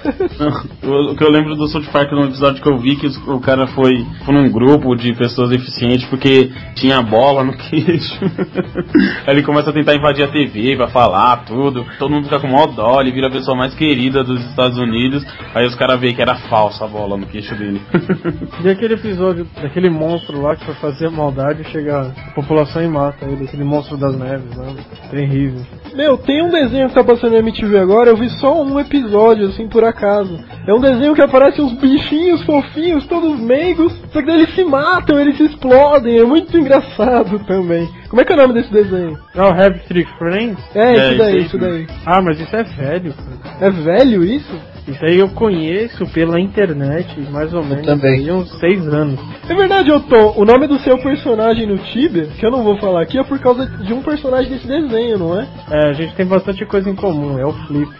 [0.83, 3.67] O que eu lembro do South Park no episódio que eu vi que o cara
[3.67, 8.19] foi, foi num grupo de pessoas deficientes porque tinha bola no queixo.
[9.27, 11.84] Aí ele começa a tentar invadir a TV pra falar tudo.
[11.99, 15.24] Todo mundo fica com mó dó, ele vira a pessoa mais querida dos Estados Unidos.
[15.55, 17.80] Aí os caras veem que era falsa a bola no queixo dele.
[18.64, 22.88] E aquele episódio daquele monstro lá que foi fazer maldade e chega a população e
[22.88, 24.66] mata ele, aquele monstro das neves lá.
[25.11, 25.62] Terrível.
[25.94, 29.47] Meu, tem um desenho que tá passando na MTV agora, eu vi só um episódio,
[29.49, 30.38] assim, por acaso.
[30.66, 35.18] É um desenho que aparece uns bichinhos fofinhos, todos meigos, só que eles se matam,
[35.18, 37.88] eles se explodem, é muito engraçado também.
[38.09, 39.18] Como é que é o nome desse desenho?
[39.34, 40.59] Ah, o Have Three Friends?
[40.74, 41.87] É, É, isso daí, isso isso daí.
[42.05, 43.66] Ah, mas isso é velho, cara.
[43.66, 44.55] É velho isso?
[44.89, 47.84] Isso aí eu conheço pela internet, mais ou menos.
[47.84, 48.20] também.
[48.20, 49.18] Aí uns seis anos.
[49.49, 53.03] É verdade, Otô, o nome do seu personagem no Tibia, que eu não vou falar
[53.03, 55.47] aqui, é por causa de um personagem desse desenho, não é?
[55.70, 57.91] É, a gente tem bastante coisa em comum, é o Flip.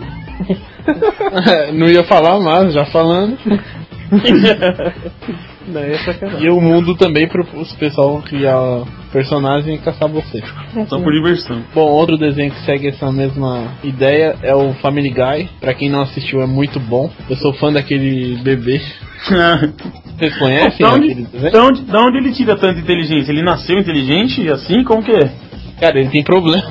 [1.75, 3.37] Não ia falar, mas já falando.
[5.67, 6.47] Não, é sacanagem.
[6.47, 10.43] E o mundo também pro os pessoal criar personagem e caçar você.
[10.89, 11.63] Só por diversão.
[11.75, 15.49] Bom, outro desenho que segue essa mesma ideia é o Family Guy.
[15.61, 17.11] Pra quem não assistiu, é muito bom.
[17.29, 18.81] Eu sou fã daquele bebê.
[20.17, 21.53] Vocês conhecem da, onde, aquele desenho?
[21.53, 23.33] da, onde, da onde ele tira tanta inteligência?
[23.33, 24.83] Ele nasceu inteligente assim?
[24.85, 25.31] Como que é?
[25.81, 26.65] Cara, ele tem problema.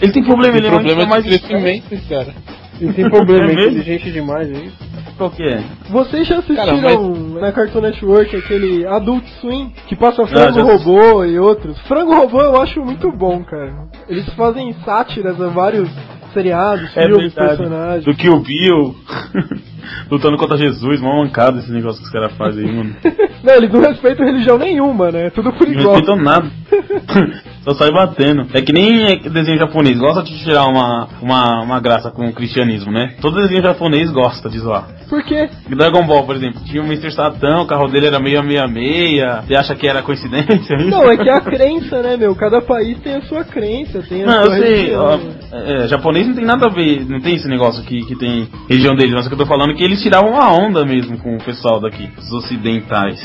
[0.00, 2.34] Ele tem problema, Tem ele problema é mais de crescimento, cara.
[2.80, 4.70] Ele tem problema, É é inteligente demais aí.
[5.16, 5.62] Qual que é?
[5.90, 10.86] Vocês já assistiram Cara, na Cartoon Network aquele Adult Swim que passa Frango já assisti.
[10.88, 11.78] Robô e outros?
[11.82, 13.72] Frango Robô eu acho muito bom, cara.
[14.08, 15.88] Eles fazem sátiras a vários
[16.32, 17.56] seriados, É filmes, verdade.
[17.58, 18.04] personagens.
[18.04, 18.94] Do Kill Bill.
[20.10, 22.96] Lutando contra Jesus, mó mancada esse negócio que os caras fazem aí, mano.
[23.42, 25.26] Não, eles não respeitam religião nenhuma, né?
[25.26, 25.94] É tudo por Não igual.
[25.96, 26.48] respeitam nada.
[27.64, 28.46] Só sai batendo.
[28.52, 32.32] É que nem é desenho japonês, gosta de tirar uma, uma, uma graça com o
[32.32, 33.14] cristianismo, né?
[33.20, 34.88] Todo desenho japonês gosta de zoar.
[35.08, 35.48] Por quê?
[35.68, 37.12] Dragon Ball, por exemplo, tinha o Mr.
[37.12, 39.46] Satan, o carro dele era 666.
[39.46, 40.76] Você acha que era coincidência?
[40.78, 42.34] Não, é que é a crença, né, meu?
[42.34, 45.04] Cada país tem a sua crença, tem a Não, eu sua sei, religião.
[45.52, 48.48] ó, é, japonês não tem nada a ver, não tem esse negócio que, que tem
[48.68, 51.18] região deles, mas o que eu tô falando é que eles tiravam uma onda mesmo
[51.18, 53.20] com o pessoal daqui, os ocidentais.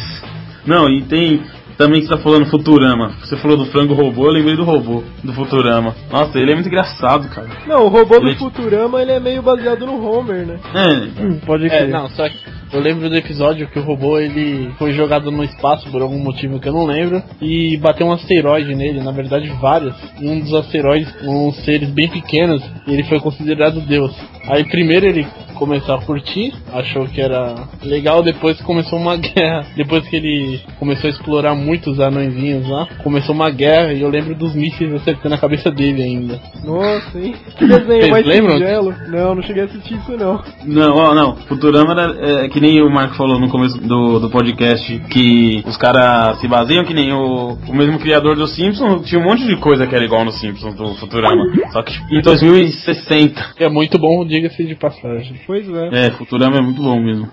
[0.65, 1.41] Não, e tem
[1.77, 3.11] também que você tá falando Futurama.
[3.21, 5.95] Você falou do frango robô, eu lembrei do robô, do Futurama.
[6.11, 7.47] Nossa, ele é muito engraçado, cara.
[7.67, 10.59] Não, o robô do Ele- Futurama, ele é meio baseado no Homer, né?
[10.73, 11.89] É, Pode É, crer.
[11.89, 12.37] não, só que
[12.71, 16.59] eu lembro do episódio que o robô ele foi jogado no espaço por algum motivo
[16.59, 19.95] que eu não lembro e bateu um asteroide nele, na verdade vários.
[20.19, 24.13] E um dos asteroides, uns seres bem pequenos, e ele foi considerado Deus.
[24.47, 25.25] Aí primeiro ele
[25.57, 29.65] começou a curtir, achou que era legal, depois começou uma guerra.
[29.75, 34.35] Depois que ele começou a explorar muitos anõezinhos lá, começou uma guerra e eu lembro
[34.35, 36.39] dos mísseis acertando a cabeça dele ainda.
[36.63, 37.35] Nossa, hein?
[37.57, 38.57] Que desenho Vocês mais lembram?
[38.57, 38.95] singelo.
[39.09, 40.41] Não, não cheguei a assistir isso, não.
[40.63, 41.35] Não, ó, não.
[41.47, 45.77] Futurama era é, que nem o Marco falou no começo do, do podcast, que os
[45.77, 49.07] caras se baseiam que nem o, o mesmo criador dos Simpsons.
[49.07, 51.43] Tinha um monte de coisa que era igual nos Simpsons do Futurama.
[51.71, 53.53] Só que em 2060.
[53.59, 55.39] É muito bom, diga-se de passagem.
[55.45, 56.07] Pois é.
[56.07, 57.29] É, Futurama é muito bom mesmo.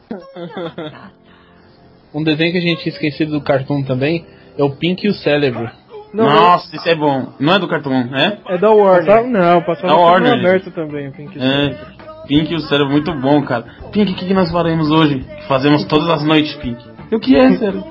[2.14, 4.26] Um desenho que a gente tinha esquecido do Cartoon também
[4.58, 5.70] é o Pink e o Cérebro.
[6.12, 7.32] Não, Nossa, isso é bom.
[7.40, 8.38] Não é do Cartoon, é?
[8.54, 9.06] é da Warner.
[9.06, 11.93] Passava, não, passava Da no Warner, aberto também, o Pink É.
[12.26, 13.64] Pink o cérebro, muito bom, cara.
[13.92, 15.24] Pink, o que, que nós faremos hoje?
[15.46, 16.82] Fazemos todas as noites, Pink.
[17.12, 17.84] O que é, sério?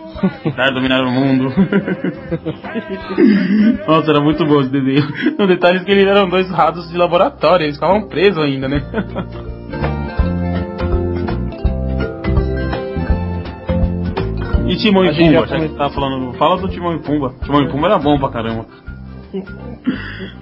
[0.44, 1.46] Tentar dominar o mundo.
[3.88, 5.08] Nossa, era muito bom esse desenho.
[5.38, 8.82] No detalhe é que eles eram dois ratos de laboratório, eles ficavam presos ainda, né?
[14.68, 15.78] E Timão e Pumba, já já que comentou.
[15.78, 17.34] tá falando, fala do Timão e Pumba.
[17.44, 18.66] Timão e Pumba era bom pra caramba.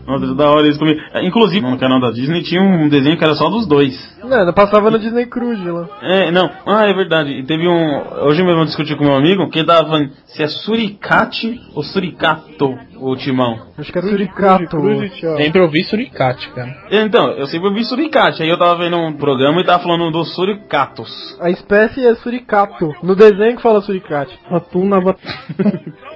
[0.06, 0.98] Nossa, da hora eles comiam.
[1.14, 3.96] É, Inclusive, no canal da Disney tinha um desenho que era só dos dois.
[4.24, 5.88] Não, passava no Disney Cruise lá.
[6.02, 7.32] É, não, ah, é verdade.
[7.32, 8.26] E teve um.
[8.26, 13.16] Hoje mesmo eu discuti com meu amigo que dava se é suricate ou suricato o
[13.16, 13.60] timão.
[13.78, 14.68] Acho que era Suricato.
[14.68, 15.20] Cruz.
[15.20, 16.76] Sempre ouvi Suricate, cara.
[16.92, 18.44] Então, eu sempre ouvi suricate.
[18.44, 21.38] Aí eu tava vendo um programa e tava falando dos suricatos.
[21.42, 22.94] A espécie é Suricato.
[23.02, 24.38] No desenho que fala Suricate.
[24.50, 25.02] Atum na.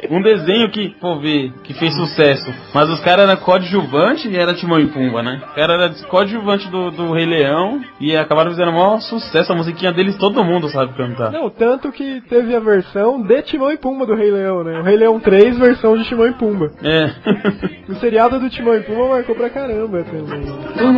[0.10, 2.54] Um desenho que, pô, ver, que fez sucesso.
[2.74, 5.42] Mas os caras eram coadjuvante e era Timão e Pumba, né?
[5.52, 9.52] O cara era coadjuvante do, do Rei Leão e acabaram fazendo o maior sucesso.
[9.52, 11.32] A musiquinha deles todo mundo sabe cantar.
[11.32, 14.80] Não, tanto que teve a versão de Timão e Pumba do Rei Leão, né?
[14.80, 16.72] O Rei Leão 3, versão de Timão e Pumba.
[16.84, 17.76] É.
[17.88, 20.44] O seriado do Timão e Pumba marcou pra caramba também.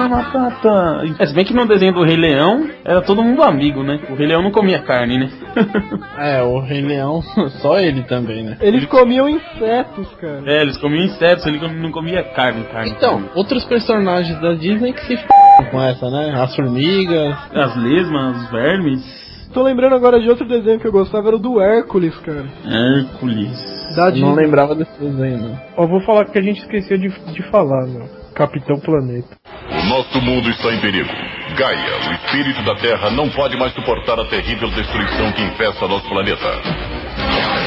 [0.08, 1.04] Batata.
[1.20, 4.00] É, se bem que no desenho do Rei Leão era todo mundo amigo, né?
[4.10, 5.30] O Rei Leão não comia carne, né?
[6.18, 7.22] É, o Rei Leão,
[7.62, 8.58] só ele também, né?
[8.60, 10.42] Eles comiam insetos, cara.
[10.46, 12.92] é, eles comiam insetos, não comia carne, carne.
[12.92, 15.28] Então, outros personagens da Disney que se f
[15.72, 16.34] com essa, né?
[16.42, 17.36] As formigas.
[17.54, 19.28] As lesmas, os vermes.
[19.54, 22.46] Tô lembrando agora de outro desenho que eu gostava, era o do Hércules, cara.
[22.66, 23.78] Hércules.
[23.96, 24.36] Da Eu não Disney.
[24.46, 25.60] lembrava desse desenho, não.
[25.78, 28.08] Ó, vou falar que a gente esqueceu de, de falar, meu.
[28.36, 29.36] Capitão Planeta.
[29.72, 31.10] O nosso mundo está em perigo.
[31.58, 36.08] Gaia, o espírito da Terra, não pode mais suportar a terrível destruição que infesta nosso
[36.08, 36.46] planeta.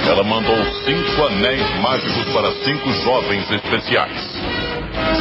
[0.08, 4.69] Ela mandou cinco anéis mágicos para cinco jovens especiais.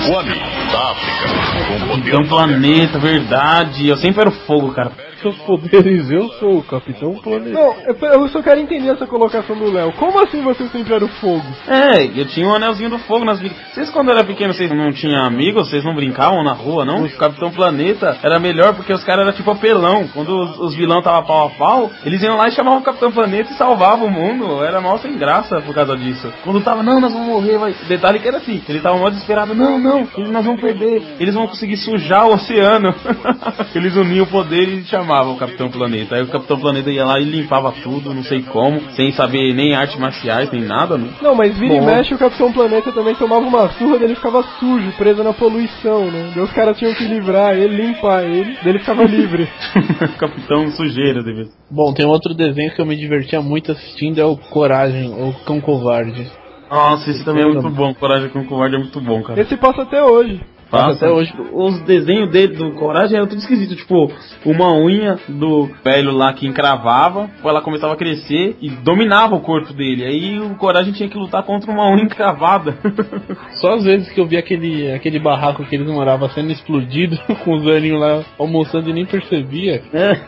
[0.05, 0.29] Kwame,
[0.71, 2.27] da África, com poder.
[2.27, 3.87] Planeta, verdade.
[3.87, 4.91] Eu sempre era o fogo, cara.
[5.21, 7.49] Seus poderes, eu sou o Capitão Planeta.
[7.51, 9.91] Não, eu- eu só quero entender essa colocação do Léo.
[9.97, 11.43] Como assim você sempre era o fogo?
[11.67, 13.57] É, eu tinha um anelzinho do fogo nas vidas.
[13.73, 15.69] Vocês, quando era pequeno, vocês não tinham amigos?
[15.69, 17.03] Vocês não brincavam na rua, não?
[17.03, 20.07] O Capitão Planeta era melhor porque os caras eram tipo apelão.
[20.13, 23.11] Quando os, os vilão tava pau a pau, eles iam lá e chamavam o Capitão
[23.11, 24.63] Planeta e salvavam o mundo.
[24.63, 26.31] Era mal sem graça por causa disso.
[26.45, 27.75] Quando tava, não, nós vamos morrer, vai.
[27.89, 31.33] Detalhe que era assim, ele tava mó desesperado, não, não, eles nós vamos perder, eles
[31.33, 32.93] vão conseguir sujar o oceano.
[33.75, 36.15] eles uniam o poder e chamavam o Capitão Planeta.
[36.15, 39.75] Aí o Capitão Planeta ia lá e limpava tudo, não sei como, sem saber nem
[39.75, 41.09] artes marciais, nem nada, né?
[41.21, 41.85] Não, mas vira e Bom.
[41.85, 46.31] mexe o Capitão Planeta também tomava uma surra, dele ficava sujo, preso na poluição, né?
[46.33, 49.47] Daí os caras tinham que livrar ele, limpar ele, daí ele ficava livre.
[50.19, 51.49] Capitão Sujeira, deve.
[51.69, 55.61] Bom, tem outro desenho que eu me divertia muito assistindo, é o Coragem, ou Cão
[55.61, 56.27] Covarde.
[56.69, 57.93] Nossa, esse também é muito bom.
[57.93, 59.41] Coragem com Covarde é muito bom, cara.
[59.41, 60.39] Esse passa até hoje.
[60.69, 61.33] Passa até hoje.
[61.51, 63.75] Os desenhos dele do Coragem eram tudo esquisito.
[63.75, 64.11] Tipo,
[64.45, 69.73] uma unha do velho lá que encravava, ela começava a crescer e dominava o corpo
[69.73, 70.05] dele.
[70.05, 72.77] Aí o Coragem tinha que lutar contra uma unha encravada.
[73.59, 77.55] Só às vezes que eu vi aquele, aquele barraco que eles moravam sendo explodido, com
[77.55, 79.81] os velhinhos lá almoçando e nem percebia.
[79.91, 80.19] É.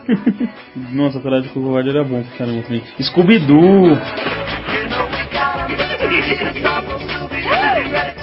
[0.92, 2.82] Nossa, Coragem com Covarde era bom caramba também.
[3.00, 3.96] Scooby-Doo.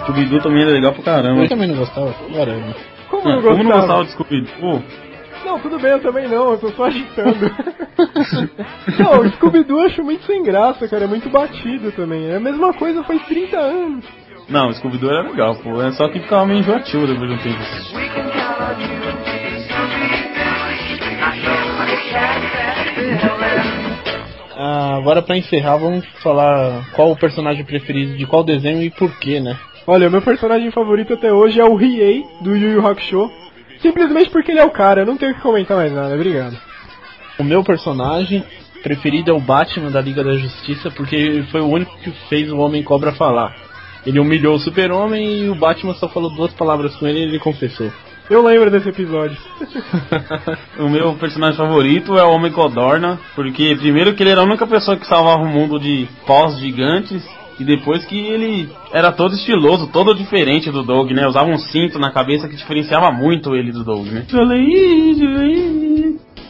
[0.04, 1.42] Scooby-Doo também era legal pra caramba.
[1.44, 2.76] Eu também não gostava, caramba.
[3.10, 3.80] Como Ah, eu Como não gostava?
[3.82, 4.84] gostava de Scooby-Doo?
[5.46, 7.36] Não, tudo bem, eu também não, eu tô só agitando.
[9.00, 12.30] não, o Scooby-Doo eu acho muito sem graça, cara, é muito batido também.
[12.30, 14.06] É a mesma coisa faz 30 anos.
[14.50, 15.82] Não, o Scooby-Doo era legal, pô.
[15.82, 17.60] É só que ficava meio enjoativo depois de um tempo.
[24.62, 29.18] Ah, agora pra encerrar, vamos falar qual o personagem preferido de qual desenho e por
[29.18, 29.58] quê, né?
[29.88, 33.32] Olha, o meu personagem favorito até hoje é o Riei, do Yu Yu Hakusho.
[33.82, 36.58] Simplesmente porque ele é o cara, eu não tenho que comentar mais nada, obrigado.
[37.40, 38.44] O meu personagem
[38.84, 42.52] preferido é o Batman da Liga da Justiça, porque ele foi o único que fez
[42.52, 43.56] o Homem Cobra falar.
[44.06, 47.40] Ele humilhou o Super-Homem e o Batman só falou duas palavras com ele e ele
[47.40, 47.90] confessou.
[48.30, 49.38] Eu lembro desse episódio.
[50.80, 54.66] O meu personagem favorito é o Homem Codorna, porque primeiro que ele era a única
[54.66, 57.22] pessoa que salvava o mundo de pós gigantes,
[57.60, 61.28] e depois que ele era todo estiloso, todo diferente do Doug, né?
[61.28, 64.26] Usava um cinto na cabeça que diferenciava muito ele do Doug, né?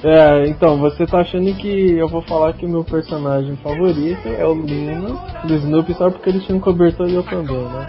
[0.03, 4.45] É, então, você tá achando que eu vou falar que o meu personagem favorito é
[4.45, 7.87] o Lino do Snoopy só porque ele tinha um cobertor e eu também, né?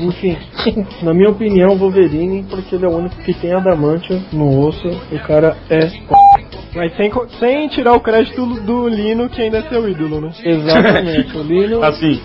[0.00, 0.36] Enfim,
[1.02, 4.88] na minha opinião, o Wolverine, porque ele é o único que tem adamantio no osso,
[4.88, 5.80] o cara é
[6.74, 7.10] Mas sem,
[7.40, 10.30] sem tirar o crédito do Lino, que ainda é seu ídolo, né?
[10.44, 12.20] Exatamente, o Lino, Assim,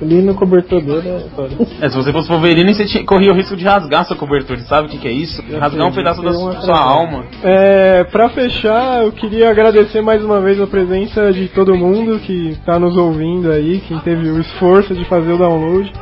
[0.00, 1.54] o Lino cobertor dele é foda.
[1.80, 4.58] é, se você fosse Wolverine, você tinha, corria o risco de rasgar seu cobertor.
[4.60, 5.42] Sabe o que, que é isso?
[5.60, 6.70] Rasgar um pedaço da sua frase.
[6.70, 7.24] alma.
[7.44, 12.56] É, pra fechar, eu queria agradecer mais uma vez a presença de todo mundo que
[12.66, 15.92] tá nos ouvindo aí, quem teve o esforço de fazer o download.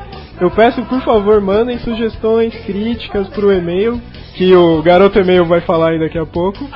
[0.40, 4.00] Eu peço, por favor, mandem sugestões, críticas pro e-mail,
[4.34, 6.68] que o garoto e-mail vai falar aí daqui a pouco.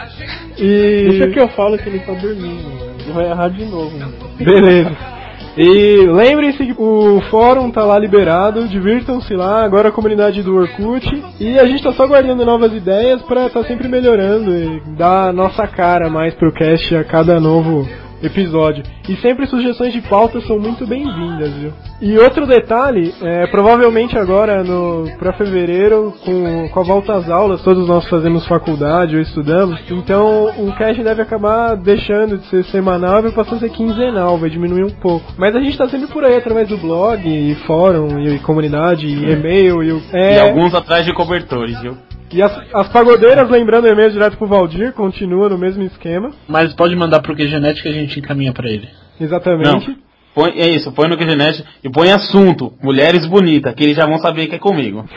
[0.57, 1.07] E.
[1.09, 2.93] Deixa que eu falo que ele tá dormindo, mano.
[3.01, 4.15] Ele vai errar de novo, mano.
[4.39, 5.19] Beleza.
[5.57, 11.05] E lembrem-se que o fórum tá lá liberado, divirtam-se lá, agora a comunidade do Orkut.
[11.41, 15.33] E a gente tá só guardando novas ideias pra tá sempre melhorando e dar a
[15.33, 17.89] nossa cara mais pro cast a cada novo
[18.23, 18.83] episódio.
[19.09, 21.73] E sempre sugestões de pauta são muito bem-vindas, viu?
[22.01, 27.63] E outro detalhe, é, provavelmente agora no para fevereiro, com, com a volta às aulas,
[27.63, 33.27] todos nós fazemos faculdade ou estudamos, então o cast deve acabar deixando de ser semanal
[33.27, 35.33] e passando a ser quinzenal, vai diminuir um pouco.
[35.37, 39.33] Mas a gente tá sempre por aí através do blog, e fórum, e, comunidade, e
[39.33, 41.97] e-mail, e, o- é, E alguns atrás de cobertores, viu?
[42.33, 46.31] E as, as pagodeiras, lembrando o e-mail direto pro Valdir, continua no mesmo esquema.
[46.47, 48.89] Mas pode mandar pro que genética que a gente encaminha pra ele.
[49.21, 49.97] Exatamente.
[50.35, 54.19] Põe, é isso, põe no QGNet e põe assunto, mulheres bonitas, que eles já vão
[54.19, 55.05] saber que é comigo.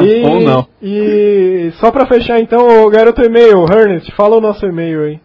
[0.00, 0.66] E, Ou não.
[0.82, 5.20] E só pra fechar então, o garoto e-mail, Ernest, fala o nosso e-mail aí.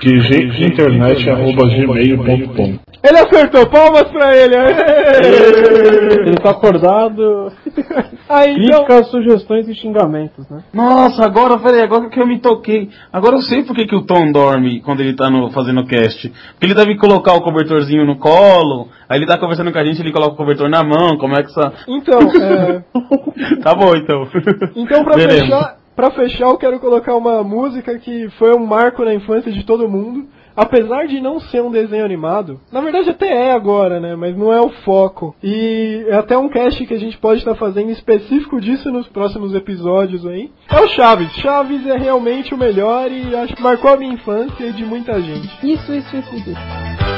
[0.00, 4.54] qginternet.gmail.com Ele acertou, palmas pra ele!
[6.26, 7.50] Ele tá acordado.
[8.28, 10.62] Aí então, Críticas, sugestões e xingamentos, né?
[10.74, 12.88] Nossa, agora, peraí, agora que eu me toquei.
[13.12, 16.28] Agora eu sei por que, que o Tom dorme quando ele tá no, fazendo cast.
[16.28, 20.00] Porque ele deve colocar o cobertorzinho no colo, aí ele tá conversando com a gente,
[20.02, 21.72] ele coloca o cobertor na mão, como é que essa.
[21.86, 22.82] então, é,
[23.62, 24.26] Tá bom então.
[24.74, 25.42] então pra Veremos.
[25.42, 29.64] fechar, pra fechar eu quero colocar uma música que foi um marco na infância de
[29.64, 30.28] todo mundo.
[30.56, 34.16] Apesar de não ser um desenho animado, na verdade até é agora, né?
[34.16, 35.36] Mas não é o foco.
[35.42, 39.54] E é até um cast que a gente pode estar fazendo específico disso nos próximos
[39.54, 40.50] episódios aí.
[40.70, 41.30] É o Chaves.
[41.32, 45.20] Chaves é realmente o melhor e acho que marcou a minha infância e de muita
[45.20, 45.46] gente.
[45.62, 47.15] Isso, isso, isso, isso.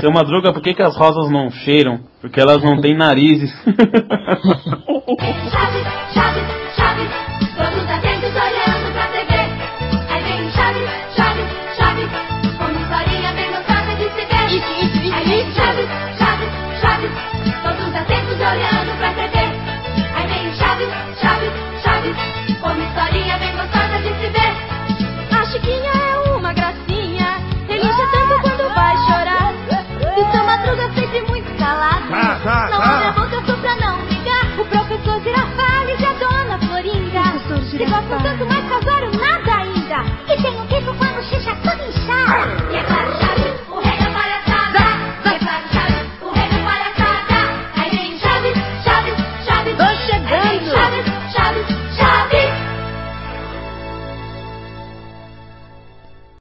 [0.00, 2.00] Seu Madruga, por que, que as rosas não cheiram?
[2.20, 3.50] Porque elas não têm narizes.